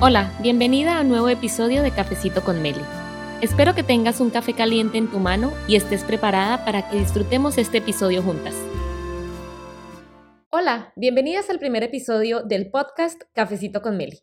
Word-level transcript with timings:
Hola, 0.00 0.32
bienvenida 0.40 0.96
a 0.96 1.00
un 1.00 1.08
nuevo 1.08 1.28
episodio 1.28 1.82
de 1.82 1.90
Cafecito 1.90 2.44
con 2.44 2.62
Meli. 2.62 2.80
Espero 3.42 3.74
que 3.74 3.82
tengas 3.82 4.20
un 4.20 4.30
café 4.30 4.52
caliente 4.52 4.96
en 4.96 5.10
tu 5.10 5.18
mano 5.18 5.52
y 5.66 5.74
estés 5.74 6.04
preparada 6.04 6.64
para 6.64 6.88
que 6.88 6.98
disfrutemos 6.98 7.58
este 7.58 7.78
episodio 7.78 8.22
juntas. 8.22 8.54
Hola, 10.50 10.92
bienvenidas 10.94 11.50
al 11.50 11.58
primer 11.58 11.82
episodio 11.82 12.44
del 12.44 12.70
podcast 12.70 13.22
Cafecito 13.32 13.82
con 13.82 13.96
Meli. 13.96 14.20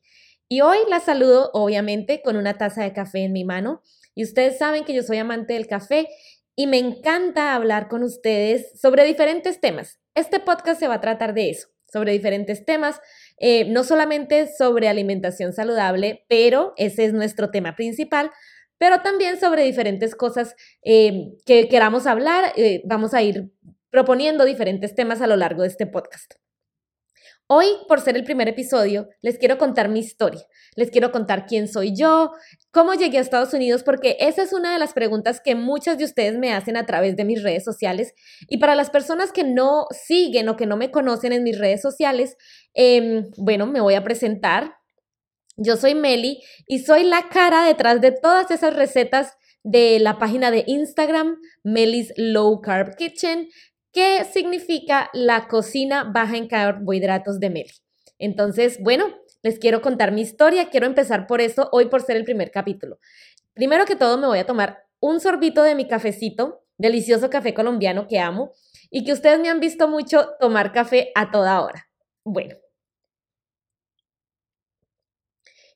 Y 0.48 0.62
hoy 0.62 0.78
la 0.88 1.02
saludo 1.02 1.50
obviamente 1.52 2.22
con 2.22 2.38
una 2.38 2.58
taza 2.58 2.82
de 2.84 2.94
café 2.94 3.26
en 3.26 3.34
mi 3.34 3.44
mano. 3.44 3.82
Y 4.16 4.24
ustedes 4.24 4.58
saben 4.58 4.86
que 4.86 4.94
yo 4.94 5.04
soy 5.04 5.18
amante 5.18 5.56
del 5.56 5.68
café 5.68 6.08
y 6.56 6.68
me 6.68 6.78
encanta 6.78 7.54
hablar 7.54 7.90
con 7.90 8.02
ustedes 8.02 8.80
sobre 8.80 9.04
diferentes 9.04 9.60
temas. 9.60 10.00
Este 10.14 10.40
podcast 10.40 10.80
se 10.80 10.88
va 10.88 10.94
a 10.94 11.02
tratar 11.02 11.34
de 11.34 11.50
eso, 11.50 11.68
sobre 11.86 12.14
diferentes 12.14 12.64
temas, 12.64 13.02
eh, 13.38 13.66
no 13.66 13.84
solamente 13.84 14.48
sobre 14.48 14.88
alimentación 14.88 15.54
saludable, 15.54 16.26
pero 16.30 16.74
ese 16.78 17.06
es 17.06 17.14
nuestro 17.14 17.52
tema 17.52 17.76
principal, 17.76 18.32
pero 18.78 19.02
también 19.02 19.40
sobre 19.40 19.64
diferentes 19.64 20.16
cosas 20.16 20.56
eh, 20.84 21.34
que 21.46 21.68
queramos 21.68 22.08
hablar. 22.08 22.54
Eh, 22.56 22.82
vamos 22.86 23.14
a 23.14 23.22
ir 23.22 23.52
proponiendo 23.90 24.46
diferentes 24.46 24.96
temas 24.96 25.22
a 25.22 25.28
lo 25.28 25.36
largo 25.36 25.62
de 25.62 25.70
este 25.70 25.88
podcast. 25.88 26.34
Hoy, 27.48 27.68
por 27.88 28.02
ser 28.02 28.16
el 28.16 28.24
primer 28.24 28.48
episodio, 28.48 29.08
les 29.22 29.38
quiero 29.38 29.58
contar 29.58 29.88
mi 29.88 30.00
historia. 30.00 30.42
Les 30.76 30.92
quiero 30.92 31.12
contar 31.12 31.46
quién 31.46 31.68
soy 31.68 31.96
yo, 31.96 32.32
cómo 32.72 32.94
llegué 32.94 33.18
a 33.18 33.22
Estados 33.22 33.54
Unidos, 33.54 33.84
porque 33.84 34.18
esa 34.20 34.44
es 34.44 34.54
una 34.54 34.74
de 34.74 34.80
las 34.80 34.94
preguntas 34.94 35.42
que 35.42 35.56
muchas 35.56 35.98
de 35.98 36.06
ustedes 36.06 36.38
me 36.38 36.54
hacen 36.54 36.78
a 36.78 36.86
través 36.86 37.16
de 37.16 37.26
mis 37.26 37.42
redes 37.44 37.64
sociales. 37.64 38.14
Y 38.50 38.58
para 38.58 38.76
las 38.76 38.90
personas 38.90 39.32
que 39.32 39.44
no 39.44 39.86
siguen 39.92 40.50
o 40.50 40.58
que 40.58 40.66
no 40.66 40.78
me 40.78 40.92
conocen 40.92 41.34
en 41.34 41.44
mis 41.44 41.58
redes 41.58 41.82
sociales, 41.82 42.38
em, 42.74 43.30
bueno, 43.38 43.68
me 43.68 43.82
voy 43.82 43.96
a 43.96 44.04
presentar. 44.04 44.76
Yo 45.58 45.78
soy 45.78 45.96
Meli 45.96 46.42
y 46.68 46.80
soy 46.80 47.04
la 47.04 47.30
cara 47.30 47.66
detrás 47.66 48.02
de 48.02 48.12
todas 48.12 48.52
esas 48.52 48.76
recetas 48.76 49.38
de 49.64 50.00
la 50.00 50.20
página 50.20 50.52
de 50.52 50.64
Instagram, 50.68 51.38
Melis 51.64 52.14
Low 52.18 52.62
Carb 52.62 52.96
Kitchen, 52.98 53.48
¿Qué 53.96 54.26
significa 54.26 55.10
la 55.14 55.48
cocina 55.48 56.04
baja 56.04 56.36
en 56.36 56.50
carbohidratos 56.50 57.40
de 57.40 57.50
Meli. 57.50 57.72
Entonces, 58.20 58.78
bueno, 58.82 59.06
les 59.46 59.60
quiero 59.60 59.80
contar 59.80 60.12
mi 60.12 60.22
historia. 60.22 60.72
Quiero 60.72 60.88
empezar 60.88 61.28
por 61.28 61.40
eso 61.40 61.70
hoy 61.72 61.86
por 61.86 62.02
ser 62.02 62.18
el 62.18 62.24
primer 62.24 62.50
capítulo. 62.50 62.98
Primero 63.54 63.86
que 63.86 63.96
todo, 63.96 64.18
me 64.18 64.26
voy 64.26 64.40
a 64.40 64.48
tomar 64.48 64.88
un 65.00 65.20
sorbito 65.20 65.62
de 65.62 65.76
mi 65.76 65.88
cafecito, 65.88 66.64
delicioso 66.80 67.30
café 67.30 67.54
colombiano 67.54 68.08
que 68.08 68.18
amo 68.18 68.54
y 68.90 69.06
que 69.06 69.14
ustedes 69.14 69.40
me 69.40 69.50
han 69.50 69.60
visto 69.60 69.88
mucho 69.88 70.30
tomar 70.40 70.72
café 70.72 71.12
a 71.14 71.30
toda 71.30 71.62
hora. 71.62 71.88
Bueno. 72.24 72.56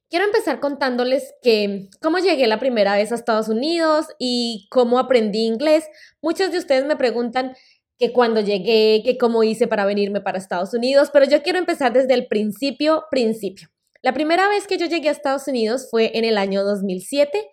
Quiero 0.10 0.26
empezar 0.26 0.60
contándoles 0.60 1.36
que 1.44 1.90
cómo 2.02 2.18
llegué 2.18 2.48
la 2.48 2.58
primera 2.58 2.96
vez 2.96 3.12
a 3.12 3.16
Estados 3.16 3.50
Unidos 3.50 4.08
y 4.18 4.68
cómo 4.72 4.98
aprendí 4.98 5.46
inglés. 5.46 5.88
Muchos 6.24 6.52
de 6.52 6.58
ustedes 6.58 6.86
me 6.86 6.96
preguntan, 6.96 7.56
que 8.00 8.14
cuando 8.14 8.40
llegué, 8.40 9.02
que 9.04 9.18
cómo 9.18 9.44
hice 9.44 9.68
para 9.68 9.86
venirme 9.86 10.22
para 10.22 10.38
Estados 10.38 10.74
Unidos, 10.74 11.10
pero 11.12 11.26
yo 11.26 11.44
quiero 11.44 11.60
empezar 11.60 11.92
desde 11.92 12.14
el 12.14 12.28
principio, 12.28 13.04
principio. 13.12 13.70
La 14.02 14.14
primera 14.14 14.48
vez 14.48 14.66
que 14.66 14.78
yo 14.78 14.86
llegué 14.86 15.10
a 15.10 15.12
Estados 15.12 15.48
Unidos 15.50 15.90
fue 15.92 16.18
en 16.18 16.24
el 16.24 16.38
año 16.38 16.64
2007. 16.64 17.52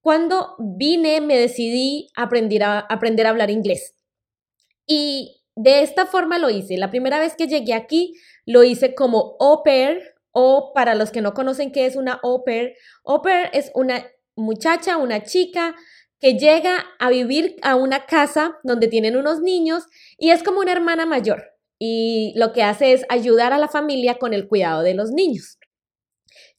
Cuando 0.00 0.54
vine 0.58 1.20
me 1.20 1.36
decidí 1.36 2.08
aprender 2.14 2.62
a, 2.62 2.78
aprender 2.78 3.26
a 3.26 3.30
hablar 3.30 3.50
inglés. 3.50 3.96
Y 4.86 5.42
de 5.56 5.82
esta 5.82 6.06
forma 6.06 6.38
lo 6.38 6.48
hice. 6.48 6.76
La 6.76 6.90
primera 6.90 7.18
vez 7.18 7.34
que 7.34 7.48
llegué 7.48 7.74
aquí 7.74 8.14
lo 8.46 8.62
hice 8.62 8.94
como 8.94 9.36
au 9.40 9.64
pair 9.64 10.14
o 10.30 10.72
para 10.72 10.94
los 10.94 11.10
que 11.10 11.20
no 11.20 11.34
conocen 11.34 11.72
qué 11.72 11.86
es 11.86 11.96
una 11.96 12.20
au 12.22 12.44
pair, 12.44 12.74
au 13.04 13.20
pair 13.20 13.50
es 13.52 13.72
una 13.74 14.06
muchacha, 14.36 14.96
una 14.96 15.24
chica 15.24 15.74
que 16.22 16.38
llega 16.38 16.86
a 17.00 17.10
vivir 17.10 17.56
a 17.62 17.74
una 17.74 18.06
casa 18.06 18.56
donde 18.62 18.86
tienen 18.86 19.16
unos 19.16 19.40
niños 19.40 19.84
y 20.16 20.30
es 20.30 20.44
como 20.44 20.60
una 20.60 20.70
hermana 20.70 21.04
mayor 21.04 21.42
y 21.80 22.32
lo 22.36 22.52
que 22.52 22.62
hace 22.62 22.92
es 22.92 23.04
ayudar 23.08 23.52
a 23.52 23.58
la 23.58 23.66
familia 23.66 24.14
con 24.18 24.32
el 24.32 24.46
cuidado 24.46 24.82
de 24.82 24.94
los 24.94 25.10
niños. 25.10 25.58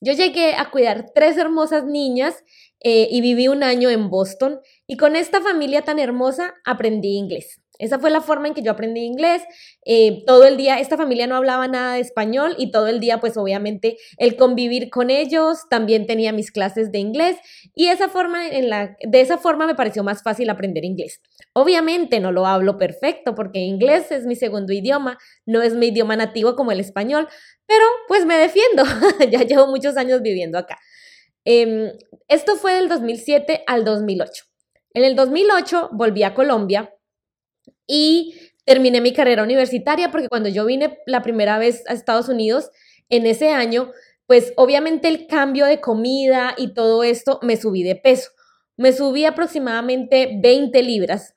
Yo 0.01 0.11
llegué 0.11 0.53
a 0.55 0.69
cuidar 0.69 1.11
tres 1.15 1.37
hermosas 1.37 1.85
niñas 1.85 2.43
eh, 2.81 3.07
y 3.09 3.21
viví 3.21 3.47
un 3.47 3.63
año 3.63 3.89
en 3.89 4.09
Boston 4.09 4.59
y 4.85 4.97
con 4.97 5.15
esta 5.15 5.39
familia 5.39 5.83
tan 5.83 5.97
hermosa 5.97 6.55
aprendí 6.65 7.15
inglés. 7.15 7.62
Esa 7.79 7.97
fue 7.97 8.11
la 8.11 8.21
forma 8.21 8.47
en 8.47 8.53
que 8.53 8.61
yo 8.61 8.71
aprendí 8.71 9.01
inglés. 9.01 9.41
Eh, 9.85 10.23
todo 10.27 10.45
el 10.45 10.57
día, 10.57 10.79
esta 10.79 10.95
familia 10.95 11.25
no 11.25 11.35
hablaba 11.35 11.67
nada 11.67 11.95
de 11.95 12.01
español 12.01 12.55
y 12.57 12.71
todo 12.71 12.87
el 12.87 12.99
día, 12.99 13.19
pues 13.19 13.35
obviamente, 13.35 13.97
el 14.17 14.35
convivir 14.35 14.89
con 14.89 15.09
ellos, 15.09 15.67
también 15.69 16.05
tenía 16.05 16.31
mis 16.31 16.51
clases 16.51 16.91
de 16.91 16.99
inglés 16.99 17.37
y 17.73 17.87
esa 17.87 18.09
forma 18.09 18.47
en 18.47 18.69
la, 18.69 18.95
de 19.01 19.21
esa 19.21 19.37
forma 19.37 19.65
me 19.65 19.75
pareció 19.75 20.03
más 20.03 20.21
fácil 20.21 20.49
aprender 20.49 20.85
inglés. 20.85 21.21
Obviamente 21.53 22.19
no 22.19 22.31
lo 22.31 22.45
hablo 22.45 22.77
perfecto 22.77 23.33
porque 23.33 23.59
inglés 23.59 24.11
es 24.11 24.25
mi 24.25 24.35
segundo 24.35 24.71
idioma, 24.71 25.17
no 25.45 25.61
es 25.61 25.73
mi 25.73 25.87
idioma 25.87 26.15
nativo 26.15 26.55
como 26.55 26.71
el 26.71 26.79
español, 26.79 27.27
pero 27.65 27.85
pues 28.07 28.25
me 28.25 28.37
defiendo, 28.37 28.83
ya 29.31 29.43
llevo 29.43 29.67
muchos 29.67 29.97
años 29.97 30.21
viviendo 30.21 30.57
acá. 30.57 30.77
Em, 31.45 31.91
esto 32.27 32.55
fue 32.55 32.73
del 32.75 32.87
2007 32.87 33.63
al 33.67 33.83
2008. 33.83 34.45
En 34.93 35.03
el 35.03 35.15
2008 35.15 35.89
volví 35.91 36.23
a 36.23 36.33
Colombia 36.33 36.93
y 37.87 38.35
terminé 38.65 39.01
mi 39.01 39.13
carrera 39.13 39.43
universitaria 39.43 40.11
porque 40.11 40.29
cuando 40.29 40.49
yo 40.49 40.65
vine 40.65 40.99
la 41.05 41.21
primera 41.21 41.57
vez 41.57 41.83
a 41.87 41.93
Estados 41.93 42.29
Unidos, 42.29 42.69
en 43.09 43.25
ese 43.25 43.49
año, 43.49 43.91
pues 44.27 44.53
obviamente 44.55 45.07
el 45.07 45.27
cambio 45.27 45.65
de 45.65 45.81
comida 45.81 46.55
y 46.57 46.73
todo 46.73 47.03
esto, 47.03 47.39
me 47.43 47.57
subí 47.57 47.83
de 47.83 47.95
peso. 47.95 48.31
Me 48.77 48.91
subí 48.91 49.25
aproximadamente 49.25 50.39
20 50.41 50.81
libras, 50.81 51.35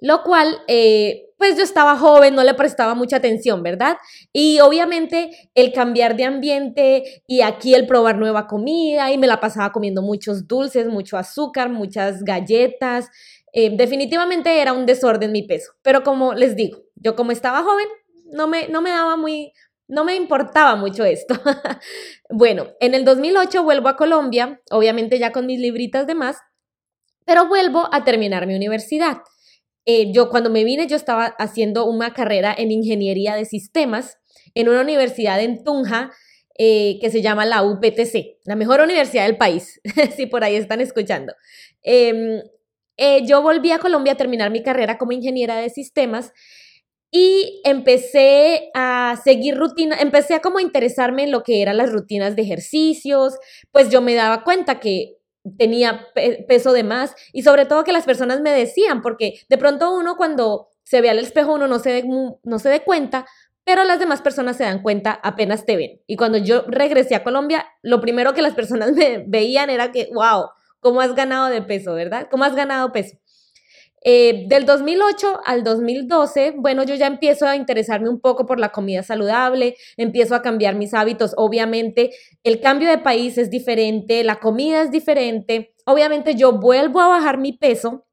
lo 0.00 0.22
cual, 0.22 0.58
eh, 0.68 1.30
pues 1.36 1.56
yo 1.56 1.64
estaba 1.64 1.96
joven, 1.98 2.34
no 2.34 2.44
le 2.44 2.54
prestaba 2.54 2.94
mucha 2.94 3.16
atención, 3.16 3.62
¿verdad? 3.62 3.96
Y 4.32 4.60
obviamente 4.60 5.50
el 5.54 5.72
cambiar 5.72 6.16
de 6.16 6.24
ambiente 6.24 7.22
y 7.26 7.42
aquí 7.42 7.74
el 7.74 7.86
probar 7.86 8.16
nueva 8.16 8.46
comida 8.46 9.12
y 9.12 9.18
me 9.18 9.26
la 9.26 9.40
pasaba 9.40 9.72
comiendo 9.72 10.00
muchos 10.00 10.46
dulces, 10.46 10.86
mucho 10.86 11.18
azúcar, 11.18 11.68
muchas 11.68 12.22
galletas, 12.22 13.10
eh, 13.56 13.70
definitivamente 13.76 14.60
era 14.60 14.72
un 14.72 14.84
desorden 14.84 15.30
mi 15.30 15.44
peso, 15.44 15.72
pero 15.82 16.02
como 16.02 16.34
les 16.34 16.56
digo, 16.56 16.82
yo 16.96 17.14
como 17.14 17.30
estaba 17.30 17.62
joven, 17.62 17.86
no 18.32 18.48
me, 18.48 18.66
no 18.66 18.82
me 18.82 18.90
daba 18.90 19.16
muy, 19.16 19.52
no 19.86 20.04
me 20.04 20.16
importaba 20.16 20.74
mucho 20.74 21.04
esto. 21.04 21.34
bueno, 22.30 22.72
en 22.80 22.94
el 22.94 23.04
2008 23.04 23.62
vuelvo 23.62 23.88
a 23.88 23.96
Colombia, 23.96 24.60
obviamente 24.72 25.20
ya 25.20 25.30
con 25.30 25.46
mis 25.46 25.60
libritas 25.60 26.08
de 26.08 26.16
más, 26.16 26.38
pero 27.24 27.46
vuelvo 27.46 27.88
a 27.92 28.02
terminar 28.02 28.48
mi 28.48 28.56
universidad. 28.56 29.18
Eh, 29.86 30.12
yo 30.12 30.30
cuando 30.30 30.50
me 30.50 30.64
vine 30.64 30.88
yo 30.88 30.96
estaba 30.96 31.26
haciendo 31.38 31.86
una 31.86 32.12
carrera 32.12 32.52
en 32.58 32.72
ingeniería 32.72 33.36
de 33.36 33.44
sistemas 33.44 34.18
en 34.54 34.68
una 34.68 34.80
universidad 34.80 35.40
en 35.40 35.62
Tunja 35.62 36.10
eh, 36.58 36.98
que 37.00 37.10
se 37.10 37.22
llama 37.22 37.44
la 37.44 37.62
UPTC, 37.62 38.38
la 38.46 38.56
mejor 38.56 38.80
universidad 38.80 39.26
del 39.26 39.36
país, 39.36 39.80
si 40.16 40.26
por 40.26 40.42
ahí 40.42 40.56
están 40.56 40.80
escuchando. 40.80 41.34
Em, 41.82 42.40
eh, 42.96 43.24
yo 43.26 43.42
volví 43.42 43.72
a 43.72 43.78
Colombia 43.78 44.12
a 44.12 44.16
terminar 44.16 44.50
mi 44.50 44.62
carrera 44.62 44.98
como 44.98 45.12
ingeniera 45.12 45.56
de 45.56 45.70
sistemas 45.70 46.32
y 47.10 47.60
empecé 47.64 48.70
a 48.74 49.20
seguir 49.22 49.56
rutina, 49.56 49.96
empecé 50.00 50.34
a 50.34 50.40
como 50.40 50.58
interesarme 50.58 51.22
en 51.22 51.30
lo 51.30 51.44
que 51.44 51.62
eran 51.62 51.76
las 51.76 51.92
rutinas 51.92 52.34
de 52.34 52.42
ejercicios, 52.42 53.34
pues 53.70 53.90
yo 53.90 54.00
me 54.00 54.14
daba 54.14 54.42
cuenta 54.42 54.80
que 54.80 55.18
tenía 55.58 56.08
peso 56.48 56.72
de 56.72 56.82
más 56.82 57.14
y 57.32 57.42
sobre 57.42 57.66
todo 57.66 57.84
que 57.84 57.92
las 57.92 58.04
personas 58.04 58.40
me 58.40 58.50
decían, 58.50 59.00
porque 59.02 59.34
de 59.48 59.58
pronto 59.58 59.94
uno 59.94 60.16
cuando 60.16 60.70
se 60.82 61.00
ve 61.00 61.10
al 61.10 61.18
espejo 61.18 61.54
uno 61.54 61.68
no 61.68 61.78
se, 61.78 62.04
no 62.42 62.58
se 62.58 62.68
dé 62.68 62.80
cuenta, 62.80 63.26
pero 63.64 63.84
las 63.84 63.98
demás 63.98 64.20
personas 64.20 64.56
se 64.56 64.64
dan 64.64 64.82
cuenta 64.82 65.12
apenas 65.22 65.64
te 65.64 65.76
ven. 65.76 66.00
Y 66.06 66.16
cuando 66.16 66.38
yo 66.38 66.64
regresé 66.66 67.14
a 67.14 67.24
Colombia, 67.24 67.64
lo 67.82 68.00
primero 68.00 68.34
que 68.34 68.42
las 68.42 68.54
personas 68.54 68.92
me 68.96 69.24
veían 69.26 69.70
era 69.70 69.92
que, 69.92 70.10
wow, 70.12 70.48
cómo 70.84 71.00
has 71.00 71.14
ganado 71.14 71.48
de 71.48 71.62
peso, 71.62 71.94
¿verdad? 71.94 72.28
¿Cómo 72.30 72.44
has 72.44 72.54
ganado 72.54 72.92
peso? 72.92 73.16
Eh, 74.04 74.44
del 74.48 74.66
2008 74.66 75.40
al 75.46 75.64
2012, 75.64 76.52
bueno, 76.58 76.84
yo 76.84 76.94
ya 76.94 77.06
empiezo 77.06 77.46
a 77.46 77.56
interesarme 77.56 78.10
un 78.10 78.20
poco 78.20 78.44
por 78.44 78.60
la 78.60 78.68
comida 78.68 79.02
saludable, 79.02 79.76
empiezo 79.96 80.34
a 80.34 80.42
cambiar 80.42 80.74
mis 80.74 80.92
hábitos. 80.92 81.32
Obviamente, 81.38 82.10
el 82.42 82.60
cambio 82.60 82.90
de 82.90 82.98
país 82.98 83.38
es 83.38 83.48
diferente, 83.48 84.22
la 84.24 84.40
comida 84.40 84.82
es 84.82 84.90
diferente. 84.90 85.74
Obviamente, 85.86 86.34
yo 86.34 86.52
vuelvo 86.52 87.00
a 87.00 87.08
bajar 87.08 87.38
mi 87.38 87.54
peso, 87.54 88.06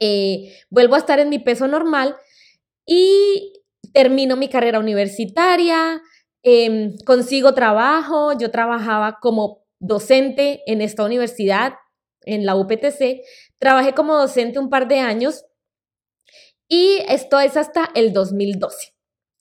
eh, 0.00 0.56
vuelvo 0.70 0.96
a 0.96 0.98
estar 0.98 1.20
en 1.20 1.28
mi 1.28 1.38
peso 1.38 1.68
normal 1.68 2.16
y 2.84 3.52
termino 3.92 4.34
mi 4.36 4.48
carrera 4.48 4.80
universitaria, 4.80 6.02
em, 6.42 6.96
consigo 7.06 7.54
trabajo. 7.54 8.36
Yo 8.36 8.50
trabajaba 8.50 9.18
como 9.20 9.65
docente 9.86 10.62
en 10.66 10.80
esta 10.80 11.04
universidad, 11.04 11.74
en 12.22 12.44
la 12.44 12.56
UPTC. 12.56 13.22
Trabajé 13.58 13.94
como 13.94 14.16
docente 14.16 14.58
un 14.58 14.70
par 14.70 14.88
de 14.88 14.98
años 14.98 15.44
y 16.68 16.98
esto 17.08 17.38
es 17.40 17.56
hasta 17.56 17.90
el 17.94 18.12
2012. 18.12 18.94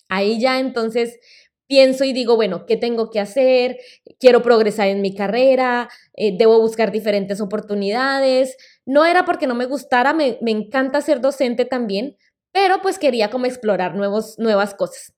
Ahí 0.10 0.40
ya 0.40 0.60
entonces, 0.60 1.20
pienso 1.68 2.04
y 2.04 2.14
digo, 2.14 2.36
bueno, 2.36 2.66
¿qué 2.66 2.78
tengo 2.78 3.10
que 3.10 3.20
hacer? 3.20 3.78
Quiero 4.20 4.44
progresar 4.44 4.88
en 4.88 5.02
mi 5.02 5.16
carrera, 5.16 5.90
eh, 6.14 6.38
debo 6.38 6.60
buscar 6.60 6.92
diferentes 6.92 7.42
oportunidades. 7.42 8.56
No 8.86 9.06
era 9.06 9.26
porque 9.26 9.48
no 9.48 9.56
me 9.56 9.66
gustara, 9.66 10.14
me, 10.14 10.38
me 10.42 10.52
encanta 10.52 11.02
ser 11.02 11.22
docente 11.22 11.66
también, 11.66 12.18
pero 12.52 12.82
pues 12.82 13.00
quería 13.00 13.32
como 13.32 13.48
explorar 13.48 13.96
nuevos, 13.96 14.38
nuevas 14.38 14.76
cosas. 14.76 15.14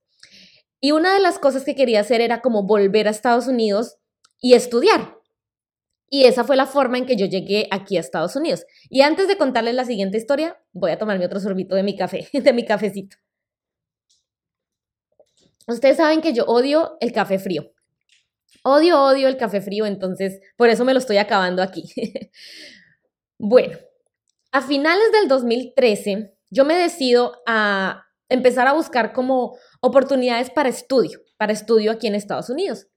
Y 0.80 0.92
una 0.92 1.14
de 1.14 1.20
las 1.20 1.40
cosas 1.40 1.64
que 1.64 1.76
quería 1.76 2.02
hacer 2.02 2.22
era 2.22 2.42
como 2.42 2.64
volver 2.64 3.08
a 3.08 3.12
Estados 3.12 3.48
Unidos 3.48 3.98
y 4.40 4.54
estudiar. 4.54 5.17
Y 6.10 6.26
esa 6.26 6.44
fue 6.44 6.56
la 6.56 6.66
forma 6.66 6.98
en 6.98 7.06
que 7.06 7.18
yo 7.18 7.26
llegué 7.26 7.68
aquí 7.72 7.98
a 7.98 8.00
Estados 8.00 8.36
Unidos. 8.36 8.66
Y 8.90 9.02
antes 9.02 9.28
de 9.28 9.38
contarles 9.38 9.76
la 9.76 9.86
siguiente 9.86 10.18
historia, 10.18 10.58
voy 10.72 10.92
a 10.92 10.98
tomarme 10.98 11.26
otro 11.26 11.40
sorbito 11.40 11.76
de 11.76 11.84
mi 11.84 11.98
café, 11.98 12.28
de 12.34 12.54
mi 12.54 12.66
cafecito. 12.66 13.18
Ustedes 15.68 15.98
saben 15.98 16.22
que 16.22 16.34
yo 16.34 16.46
odio 16.46 16.98
el 17.02 17.12
café 17.12 17.40
frío. 17.40 17.74
Odio, 18.64 19.02
odio 19.02 19.28
el 19.28 19.38
café 19.38 19.62
frío, 19.62 19.86
entonces 19.86 20.40
por 20.56 20.70
eso 20.70 20.86
me 20.86 20.94
lo 20.94 21.00
estoy 21.00 21.18
acabando 21.18 21.62
aquí. 21.62 21.84
bueno, 23.38 23.78
a 24.52 24.62
finales 24.62 25.12
del 25.12 25.28
2013 25.28 26.34
yo 26.50 26.64
me 26.64 26.76
decido 26.76 27.42
a 27.46 28.06
empezar 28.30 28.68
a 28.68 28.74
buscar 28.74 29.14
como 29.14 29.58
oportunidades 29.82 30.50
para 30.50 30.70
estudio, 30.70 31.20
para 31.38 31.54
estudio 31.54 31.92
aquí 31.92 32.08
en 32.08 32.16
Estados 32.16 32.50
Unidos, 32.50 32.88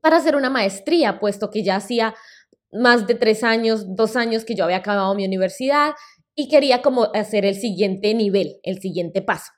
para 0.00 0.16
hacer 0.16 0.36
una 0.36 0.50
maestría, 0.50 1.18
puesto 1.18 1.50
que 1.50 1.62
ya 1.62 1.76
hacía 1.76 2.14
más 2.72 3.06
de 3.06 3.14
tres 3.14 3.42
años, 3.42 3.84
dos 3.96 4.16
años 4.16 4.44
que 4.44 4.54
yo 4.54 4.64
había 4.64 4.76
acabado 4.76 5.14
mi 5.14 5.24
universidad 5.24 5.92
y 6.34 6.48
quería 6.48 6.82
como 6.82 7.04
hacer 7.14 7.44
el 7.44 7.54
siguiente 7.54 8.14
nivel, 8.14 8.60
el 8.62 8.80
siguiente 8.80 9.22
paso. 9.22 9.52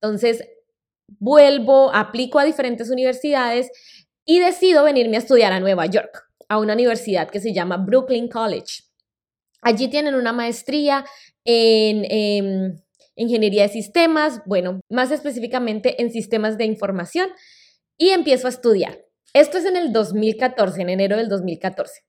Entonces, 0.00 0.44
vuelvo, 1.18 1.94
aplico 1.94 2.38
a 2.38 2.44
diferentes 2.44 2.90
universidades 2.90 3.70
y 4.24 4.40
decido 4.40 4.84
venirme 4.84 5.16
a 5.16 5.20
estudiar 5.20 5.52
a 5.52 5.60
Nueva 5.60 5.86
York, 5.86 6.24
a 6.48 6.58
una 6.58 6.74
universidad 6.74 7.30
que 7.30 7.40
se 7.40 7.52
llama 7.52 7.76
Brooklyn 7.76 8.28
College. 8.28 8.84
Allí 9.62 9.88
tienen 9.88 10.14
una 10.14 10.32
maestría 10.32 11.04
en, 11.44 12.04
em, 12.08 12.76
ingeniería 13.14 13.62
de 13.62 13.68
sistemas, 13.68 14.40
bueno, 14.46 14.80
más 14.90 15.10
específicamente 15.10 16.00
en 16.02 16.10
sistemas 16.10 16.58
de 16.58 16.64
información, 16.64 17.28
y 17.96 18.10
empiezo 18.10 18.48
a 18.48 18.50
estudiar. 18.50 18.98
Esto 19.34 19.56
es 19.56 19.64
en 19.64 19.76
el 19.76 19.92
2014, 19.92 20.82
en 20.82 20.90
enero 20.90 21.16
del 21.16 21.28
2014. 21.28 22.04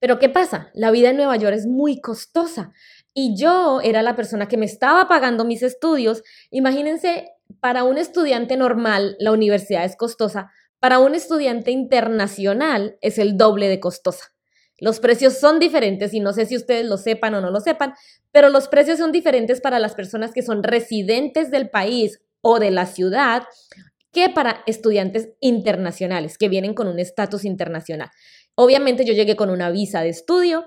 Pero 0.00 0.18
¿qué 0.18 0.28
pasa? 0.28 0.70
La 0.74 0.90
vida 0.90 1.10
en 1.10 1.16
Nueva 1.16 1.36
York 1.36 1.54
es 1.54 1.66
muy 1.66 2.00
costosa 2.00 2.72
y 3.14 3.36
yo 3.36 3.80
era 3.80 4.02
la 4.02 4.16
persona 4.16 4.48
que 4.48 4.56
me 4.56 4.66
estaba 4.66 5.06
pagando 5.06 5.44
mis 5.44 5.62
estudios. 5.62 6.24
Imagínense, 6.50 7.30
para 7.60 7.84
un 7.84 7.98
estudiante 7.98 8.56
normal 8.56 9.14
la 9.20 9.30
universidad 9.30 9.84
es 9.84 9.94
costosa, 9.94 10.50
para 10.80 10.98
un 10.98 11.14
estudiante 11.14 11.70
internacional 11.70 12.98
es 13.00 13.18
el 13.18 13.36
doble 13.36 13.68
de 13.68 13.78
costosa. 13.78 14.34
Los 14.78 14.98
precios 14.98 15.38
son 15.38 15.60
diferentes 15.60 16.12
y 16.12 16.18
no 16.18 16.32
sé 16.32 16.46
si 16.46 16.56
ustedes 16.56 16.84
lo 16.86 16.96
sepan 16.96 17.36
o 17.36 17.40
no 17.40 17.52
lo 17.52 17.60
sepan, 17.60 17.94
pero 18.32 18.48
los 18.48 18.66
precios 18.66 18.98
son 18.98 19.12
diferentes 19.12 19.60
para 19.60 19.78
las 19.78 19.94
personas 19.94 20.32
que 20.32 20.42
son 20.42 20.64
residentes 20.64 21.52
del 21.52 21.70
país 21.70 22.20
o 22.40 22.58
de 22.58 22.72
la 22.72 22.86
ciudad 22.86 23.44
que 24.12 24.28
para 24.28 24.62
estudiantes 24.66 25.30
internacionales 25.40 26.38
que 26.38 26.48
vienen 26.48 26.74
con 26.74 26.86
un 26.86 26.98
estatus 26.98 27.44
internacional. 27.44 28.10
Obviamente 28.54 29.04
yo 29.04 29.14
llegué 29.14 29.36
con 29.36 29.50
una 29.50 29.70
visa 29.70 30.02
de 30.02 30.10
estudio 30.10 30.66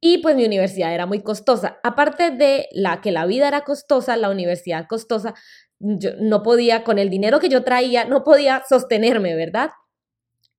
y 0.00 0.18
pues 0.18 0.36
mi 0.36 0.44
universidad 0.44 0.94
era 0.94 1.06
muy 1.06 1.22
costosa. 1.22 1.78
Aparte 1.82 2.30
de 2.30 2.68
la 2.72 3.00
que 3.00 3.12
la 3.12 3.26
vida 3.26 3.48
era 3.48 3.62
costosa, 3.62 4.16
la 4.16 4.30
universidad 4.30 4.86
costosa, 4.88 5.34
yo 5.78 6.10
no 6.18 6.42
podía, 6.42 6.84
con 6.84 6.98
el 6.98 7.10
dinero 7.10 7.38
que 7.38 7.48
yo 7.48 7.64
traía, 7.64 8.06
no 8.06 8.24
podía 8.24 8.62
sostenerme, 8.68 9.34
¿verdad? 9.34 9.70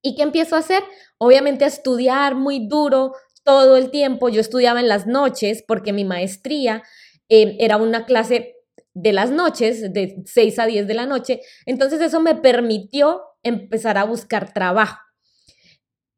¿Y 0.00 0.14
qué 0.14 0.22
empiezo 0.22 0.54
a 0.54 0.60
hacer? 0.60 0.82
Obviamente 1.18 1.64
a 1.64 1.68
estudiar 1.68 2.36
muy 2.36 2.68
duro 2.68 3.14
todo 3.42 3.76
el 3.76 3.90
tiempo. 3.90 4.28
Yo 4.28 4.40
estudiaba 4.40 4.78
en 4.78 4.88
las 4.88 5.06
noches 5.06 5.64
porque 5.66 5.92
mi 5.92 6.04
maestría 6.04 6.84
eh, 7.28 7.56
era 7.58 7.78
una 7.78 8.06
clase 8.06 8.57
de 9.00 9.12
las 9.12 9.30
noches, 9.30 9.92
de 9.92 10.22
6 10.24 10.58
a 10.58 10.66
10 10.66 10.86
de 10.86 10.94
la 10.94 11.06
noche. 11.06 11.40
Entonces 11.66 12.00
eso 12.00 12.20
me 12.20 12.34
permitió 12.34 13.22
empezar 13.42 13.96
a 13.96 14.04
buscar 14.04 14.52
trabajo. 14.52 14.98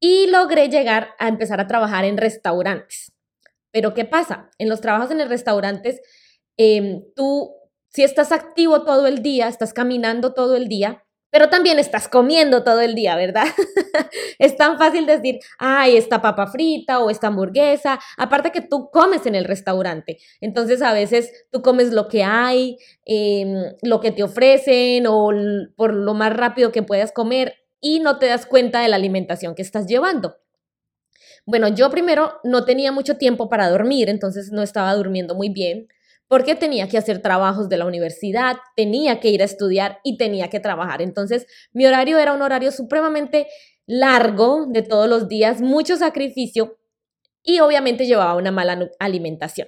Y 0.00 0.28
logré 0.28 0.68
llegar 0.68 1.10
a 1.18 1.28
empezar 1.28 1.60
a 1.60 1.66
trabajar 1.66 2.04
en 2.04 2.16
restaurantes. 2.16 3.12
Pero 3.70 3.92
¿qué 3.92 4.04
pasa? 4.06 4.50
En 4.58 4.68
los 4.68 4.80
trabajos 4.80 5.10
en 5.10 5.18
los 5.18 5.28
restaurantes, 5.28 6.00
em, 6.56 7.02
tú, 7.14 7.54
si 7.90 8.02
estás 8.02 8.32
activo 8.32 8.82
todo 8.84 9.06
el 9.06 9.22
día, 9.22 9.48
estás 9.48 9.74
caminando 9.74 10.32
todo 10.32 10.56
el 10.56 10.68
día, 10.68 11.04
pero 11.30 11.48
también 11.48 11.78
estás 11.78 12.08
comiendo 12.08 12.64
todo 12.64 12.80
el 12.80 12.94
día, 12.94 13.16
¿verdad? 13.16 13.46
es 14.38 14.56
tan 14.56 14.78
fácil 14.78 15.06
decir, 15.06 15.38
ay, 15.58 15.96
esta 15.96 16.20
papa 16.20 16.46
frita 16.46 17.00
o 17.00 17.10
esta 17.10 17.28
hamburguesa, 17.28 17.98
aparte 18.16 18.50
que 18.50 18.60
tú 18.60 18.90
comes 18.90 19.26
en 19.26 19.34
el 19.34 19.44
restaurante, 19.44 20.18
entonces 20.40 20.82
a 20.82 20.92
veces 20.92 21.32
tú 21.50 21.62
comes 21.62 21.92
lo 21.92 22.08
que 22.08 22.24
hay, 22.24 22.76
em, 23.04 23.74
lo 23.82 24.00
que 24.00 24.12
te 24.12 24.22
ofrecen 24.22 25.06
o 25.06 25.30
por 25.76 25.94
lo 25.94 26.14
más 26.14 26.34
rápido 26.36 26.72
que 26.72 26.82
puedas 26.82 27.12
comer 27.12 27.54
y 27.80 28.00
no 28.00 28.18
te 28.18 28.26
das 28.26 28.46
cuenta 28.46 28.82
de 28.82 28.88
la 28.88 28.96
alimentación 28.96 29.54
que 29.54 29.62
estás 29.62 29.86
llevando. 29.86 30.36
Bueno, 31.46 31.68
yo 31.68 31.90
primero 31.90 32.34
no 32.44 32.64
tenía 32.64 32.92
mucho 32.92 33.16
tiempo 33.16 33.48
para 33.48 33.68
dormir, 33.70 34.08
entonces 34.08 34.52
no 34.52 34.62
estaba 34.62 34.94
durmiendo 34.94 35.34
muy 35.34 35.48
bien 35.48 35.88
porque 36.30 36.54
tenía 36.54 36.88
que 36.88 36.96
hacer 36.96 37.20
trabajos 37.20 37.68
de 37.68 37.76
la 37.76 37.86
universidad, 37.86 38.58
tenía 38.76 39.18
que 39.18 39.30
ir 39.30 39.42
a 39.42 39.46
estudiar 39.46 39.98
y 40.04 40.16
tenía 40.16 40.48
que 40.48 40.60
trabajar. 40.60 41.02
Entonces, 41.02 41.44
mi 41.72 41.86
horario 41.86 42.20
era 42.20 42.32
un 42.32 42.40
horario 42.40 42.70
supremamente 42.70 43.48
largo 43.84 44.66
de 44.68 44.82
todos 44.82 45.08
los 45.08 45.26
días, 45.26 45.60
mucho 45.60 45.96
sacrificio 45.96 46.78
y 47.42 47.58
obviamente 47.58 48.06
llevaba 48.06 48.36
una 48.36 48.52
mala 48.52 48.90
alimentación. 49.00 49.66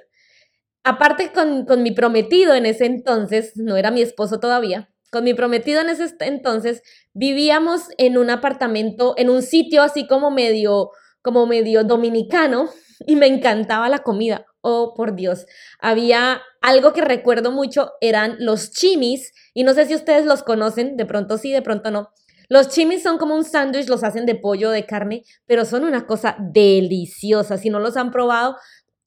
Aparte 0.84 1.32
con, 1.32 1.66
con 1.66 1.82
mi 1.82 1.90
prometido 1.90 2.54
en 2.54 2.66
ese 2.66 2.86
entonces, 2.86 3.56
no 3.56 3.76
era 3.76 3.90
mi 3.90 4.00
esposo 4.00 4.38
todavía, 4.38 4.88
con 5.10 5.24
mi 5.24 5.34
prometido 5.34 5.80
en 5.80 5.88
ese 5.88 6.14
entonces 6.20 6.84
vivíamos 7.12 7.88
en 7.98 8.16
un 8.16 8.30
apartamento, 8.30 9.14
en 9.16 9.30
un 9.30 9.42
sitio 9.42 9.82
así 9.82 10.06
como 10.06 10.30
medio, 10.30 10.90
como 11.22 11.44
medio 11.44 11.82
dominicano 11.82 12.68
y 13.04 13.16
me 13.16 13.26
encantaba 13.26 13.88
la 13.88 14.04
comida 14.04 14.46
oh 14.62 14.94
por 14.94 15.14
Dios, 15.14 15.46
había 15.78 16.40
algo 16.60 16.92
que 16.92 17.02
recuerdo 17.02 17.52
mucho, 17.52 17.92
eran 18.00 18.36
los 18.38 18.70
chimis, 18.70 19.32
y 19.52 19.64
no 19.64 19.74
sé 19.74 19.86
si 19.86 19.94
ustedes 19.94 20.24
los 20.24 20.42
conocen, 20.42 20.96
de 20.96 21.04
pronto 21.04 21.36
sí, 21.36 21.52
de 21.52 21.62
pronto 21.62 21.90
no. 21.90 22.10
Los 22.48 22.68
chimis 22.68 23.02
son 23.02 23.18
como 23.18 23.34
un 23.34 23.44
sándwich, 23.44 23.88
los 23.88 24.04
hacen 24.04 24.26
de 24.26 24.34
pollo, 24.34 24.70
de 24.70 24.84
carne, 24.84 25.24
pero 25.46 25.64
son 25.64 25.84
una 25.84 26.06
cosa 26.06 26.36
deliciosa. 26.38 27.56
Si 27.56 27.70
no 27.70 27.78
los 27.78 27.96
han 27.96 28.10
probado, 28.10 28.56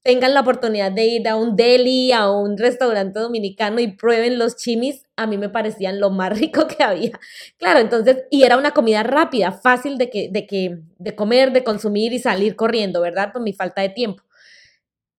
tengan 0.01 0.33
la 0.33 0.41
oportunidad 0.41 0.91
de 0.91 1.05
ir 1.05 1.27
a 1.27 1.35
un 1.35 1.55
deli, 1.55 2.11
a 2.11 2.29
un 2.31 2.57
restaurante 2.57 3.19
dominicano 3.19 3.79
y 3.79 3.87
prueben 3.87 4.37
los 4.37 4.55
chimis. 4.55 5.03
A 5.15 5.27
mí 5.27 5.37
me 5.37 5.49
parecían 5.49 5.99
lo 5.99 6.11
más 6.11 6.37
rico 6.39 6.67
que 6.67 6.83
había. 6.83 7.19
Claro, 7.57 7.79
entonces, 7.79 8.23
y 8.29 8.43
era 8.43 8.57
una 8.57 8.71
comida 8.71 9.03
rápida, 9.03 9.51
fácil 9.51 9.97
de 9.97 10.09
que, 10.09 10.29
de 10.31 10.45
que, 10.45 10.79
de 10.97 11.15
comer, 11.15 11.51
de 11.53 11.63
consumir 11.63 12.13
y 12.13 12.19
salir 12.19 12.55
corriendo, 12.55 13.01
¿verdad? 13.01 13.31
Por 13.33 13.41
mi 13.41 13.53
falta 13.53 13.81
de 13.81 13.89
tiempo. 13.89 14.23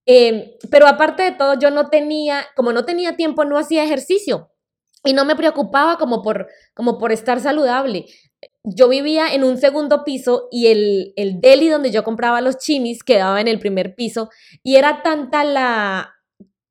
Em, 0.06 0.52
pero 0.70 0.86
aparte 0.86 1.24
de 1.24 1.32
todo, 1.32 1.58
yo 1.58 1.70
no 1.70 1.88
tenía, 1.90 2.46
como 2.54 2.72
no 2.72 2.84
tenía 2.84 3.16
tiempo, 3.16 3.44
no 3.44 3.58
hacía 3.58 3.84
ejercicio 3.84 4.50
y 5.04 5.12
no 5.12 5.24
me 5.24 5.36
preocupaba 5.36 5.98
como 5.98 6.22
por, 6.22 6.48
como 6.74 6.98
por 6.98 7.12
estar 7.12 7.40
saludable. 7.40 8.06
Yo 8.64 8.88
vivía 8.88 9.34
en 9.34 9.44
un 9.44 9.58
segundo 9.58 10.04
piso 10.04 10.48
y 10.50 10.68
el, 10.68 11.12
el 11.16 11.40
deli 11.40 11.68
donde 11.68 11.90
yo 11.90 12.04
compraba 12.04 12.40
los 12.40 12.58
chimis 12.58 13.02
quedaba 13.04 13.40
en 13.40 13.48
el 13.48 13.58
primer 13.58 13.94
piso 13.94 14.30
y 14.62 14.76
era 14.76 15.02
tanta 15.02 15.44
la, 15.44 16.15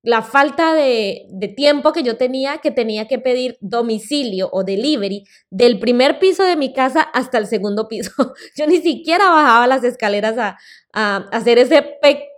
la 0.05 0.21
falta 0.21 0.75
de, 0.75 1.25
tiempo 1.57 1.91
que 1.91 2.03
yo 2.03 2.15
tenía 2.15 2.59
que 2.59 2.69
tenía 2.69 3.07
que 3.07 3.17
pedir 3.17 3.57
domicilio 3.59 4.49
o 4.51 4.63
delivery 4.63 5.23
del 5.49 5.79
primer 5.79 6.19
piso 6.19 6.43
de 6.43 6.55
mi 6.55 6.73
casa 6.73 7.01
hasta 7.01 7.39
el 7.39 7.47
segundo 7.47 7.87
piso. 7.87 8.11
Yo 8.55 8.67
ni 8.67 8.81
siquiera 8.81 9.29
bajaba 9.31 9.65
las 9.65 9.83
escaleras 9.83 10.37
a, 10.37 10.57
hacer 10.93 11.57
ese 11.57 11.83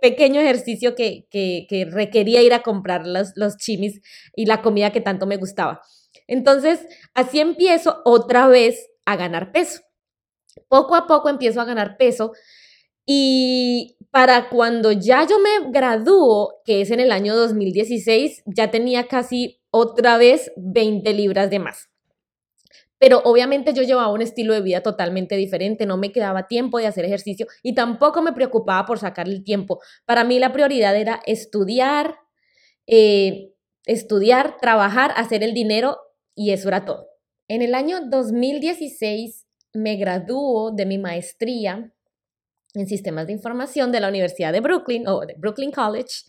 pequeño 0.00 0.40
ejercicio 0.40 0.96
que, 0.96 1.28
que, 1.30 1.88
requería 1.92 2.42
ir 2.42 2.52
a 2.54 2.62
comprar 2.62 3.06
los, 3.06 3.32
los 3.36 3.56
chimis 3.56 4.00
y 4.34 4.46
la 4.46 4.62
comida 4.62 4.90
que 4.90 5.00
tanto 5.00 5.26
me 5.26 5.36
gustaba. 5.36 5.82
Entonces, 6.26 6.84
así 7.14 7.38
empiezo 7.38 8.00
otra 8.04 8.48
vez 8.48 8.88
a 9.04 9.14
ganar 9.14 9.52
peso. 9.52 9.82
Poco 10.68 10.96
a 10.96 11.06
poco 11.06 11.28
empiezo 11.28 11.60
a 11.60 11.66
ganar 11.66 11.96
peso 11.98 12.32
y 13.10 13.96
para 14.10 14.50
cuando 14.50 14.92
ya 14.92 15.26
yo 15.26 15.38
me 15.38 15.70
gradúo, 15.70 16.60
que 16.66 16.82
es 16.82 16.90
en 16.90 17.00
el 17.00 17.10
año 17.10 17.34
2016, 17.34 18.42
ya 18.44 18.70
tenía 18.70 19.08
casi 19.08 19.62
otra 19.70 20.18
vez 20.18 20.52
20 20.56 21.14
libras 21.14 21.48
de 21.48 21.58
más. 21.58 21.88
Pero 22.98 23.22
obviamente 23.24 23.72
yo 23.72 23.82
llevaba 23.82 24.12
un 24.12 24.20
estilo 24.20 24.52
de 24.52 24.60
vida 24.60 24.82
totalmente 24.82 25.36
diferente, 25.36 25.86
no 25.86 25.96
me 25.96 26.12
quedaba 26.12 26.48
tiempo 26.48 26.76
de 26.76 26.86
hacer 26.86 27.06
ejercicio 27.06 27.46
y 27.62 27.74
tampoco 27.74 28.20
me 28.20 28.34
preocupaba 28.34 28.84
por 28.84 28.98
sacar 28.98 29.26
el 29.26 29.42
tiempo. 29.42 29.80
Para 30.04 30.22
mí 30.24 30.38
la 30.38 30.52
prioridad 30.52 30.94
era 30.94 31.22
estudiar, 31.24 32.16
eh, 32.86 33.54
estudiar, 33.86 34.58
trabajar, 34.60 35.14
hacer 35.16 35.42
el 35.42 35.54
dinero 35.54 35.96
y 36.34 36.50
eso 36.50 36.68
era 36.68 36.84
todo. 36.84 37.06
en 37.48 37.62
el 37.62 37.74
año 37.74 38.00
2016 38.10 39.46
me 39.72 39.96
graduó 39.96 40.72
de 40.72 40.84
mi 40.84 40.98
maestría 40.98 41.94
en 42.74 42.86
sistemas 42.86 43.26
de 43.26 43.32
información 43.32 43.92
de 43.92 44.00
la 44.00 44.08
Universidad 44.08 44.52
de 44.52 44.60
Brooklyn 44.60 45.06
o 45.08 45.20
de 45.26 45.34
Brooklyn 45.34 45.72
College. 45.72 46.24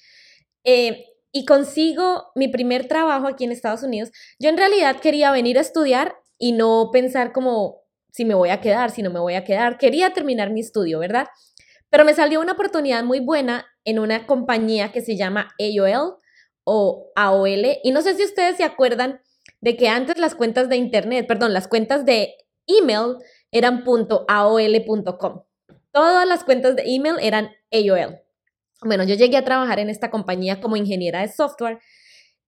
Eh, 0.64 1.06
y 1.32 1.46
consigo 1.46 2.32
mi 2.36 2.48
primer 2.48 2.88
trabajo 2.88 3.28
aquí 3.28 3.44
en 3.44 3.52
Estados 3.52 3.84
Unidos. 3.84 4.12
Yo 4.40 4.50
en 4.50 4.58
realidad 4.58 5.00
quería 5.00 5.32
venir 5.32 5.58
a 5.58 5.62
estudiar 5.62 6.16
y 6.38 6.54
no 6.54 6.90
pensar 6.92 7.32
como 7.32 7.84
si 8.12 8.26
me 8.26 8.34
voy 8.34 8.50
a 8.50 8.62
quedar, 8.62 8.92
si 8.92 9.04
no 9.04 9.12
me 9.12 9.20
voy 9.20 9.36
a 9.36 9.44
quedar. 9.44 9.78
Quería 9.78 10.12
terminar 10.12 10.50
mi 10.50 10.62
estudio, 10.62 11.00
¿verdad? 11.00 11.28
Pero 11.90 12.06
me 12.06 12.14
salió 12.14 12.42
una 12.42 12.54
oportunidad 12.54 13.04
muy 13.04 13.20
buena 13.20 13.68
en 13.84 14.00
una 14.00 14.26
compañía 14.26 14.92
que 14.92 15.02
se 15.02 15.18
llama 15.18 15.50
AOL 15.60 16.18
o 16.64 17.12
AOL. 17.16 17.80
Y 17.84 17.92
no 17.92 18.02
sé 18.02 18.16
si 18.16 18.24
ustedes 18.24 18.58
se 18.58 18.64
acuerdan 18.64 19.22
de 19.62 19.76
que 19.76 19.90
antes 19.90 20.18
las 20.18 20.36
cuentas 20.36 20.70
de 20.70 20.78
internet, 20.78 21.28
perdón, 21.28 21.54
las 21.54 21.68
cuentas 21.68 22.06
de 22.06 22.36
email 22.68 23.18
eran 23.52 23.84
.aol.com. 24.28 25.44
Todas 25.92 26.28
las 26.28 26.44
cuentas 26.44 26.76
de 26.76 26.84
email 26.86 27.16
eran 27.22 27.52
AOL. 27.72 28.20
Bueno, 28.82 29.04
yo 29.04 29.16
llegué 29.16 29.38
a 29.38 29.44
trabajar 29.44 29.80
en 29.80 29.90
esta 29.90 30.10
compañía 30.10 30.62
como 30.62 30.78
ingeniera 30.78 31.22
de 31.22 31.30
software 31.30 31.80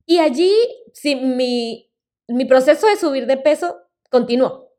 y 0.06 0.20
allí 0.20 0.54
sí, 0.94 1.16
mi, 1.16 1.92
mi 2.28 2.46
proceso 2.46 2.88
de 2.88 2.96
subir 2.96 3.26
de 3.28 3.38
peso 3.38 3.78
continuó. 4.10 4.70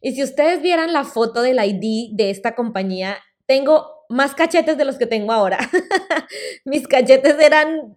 Y 0.00 0.14
si 0.14 0.22
ustedes 0.22 0.62
vieran 0.62 0.92
la 0.92 1.04
foto 1.04 1.42
del 1.42 1.58
ID 1.58 2.14
de 2.14 2.30
esta 2.30 2.54
compañía, 2.54 3.16
tengo 3.46 4.04
más 4.08 4.34
cachetes 4.34 4.76
de 4.76 4.84
los 4.84 4.98
que 4.98 5.06
tengo 5.06 5.32
ahora. 5.32 5.58
Mis 6.64 6.86
cachetes 6.86 7.36
eran 7.40 7.96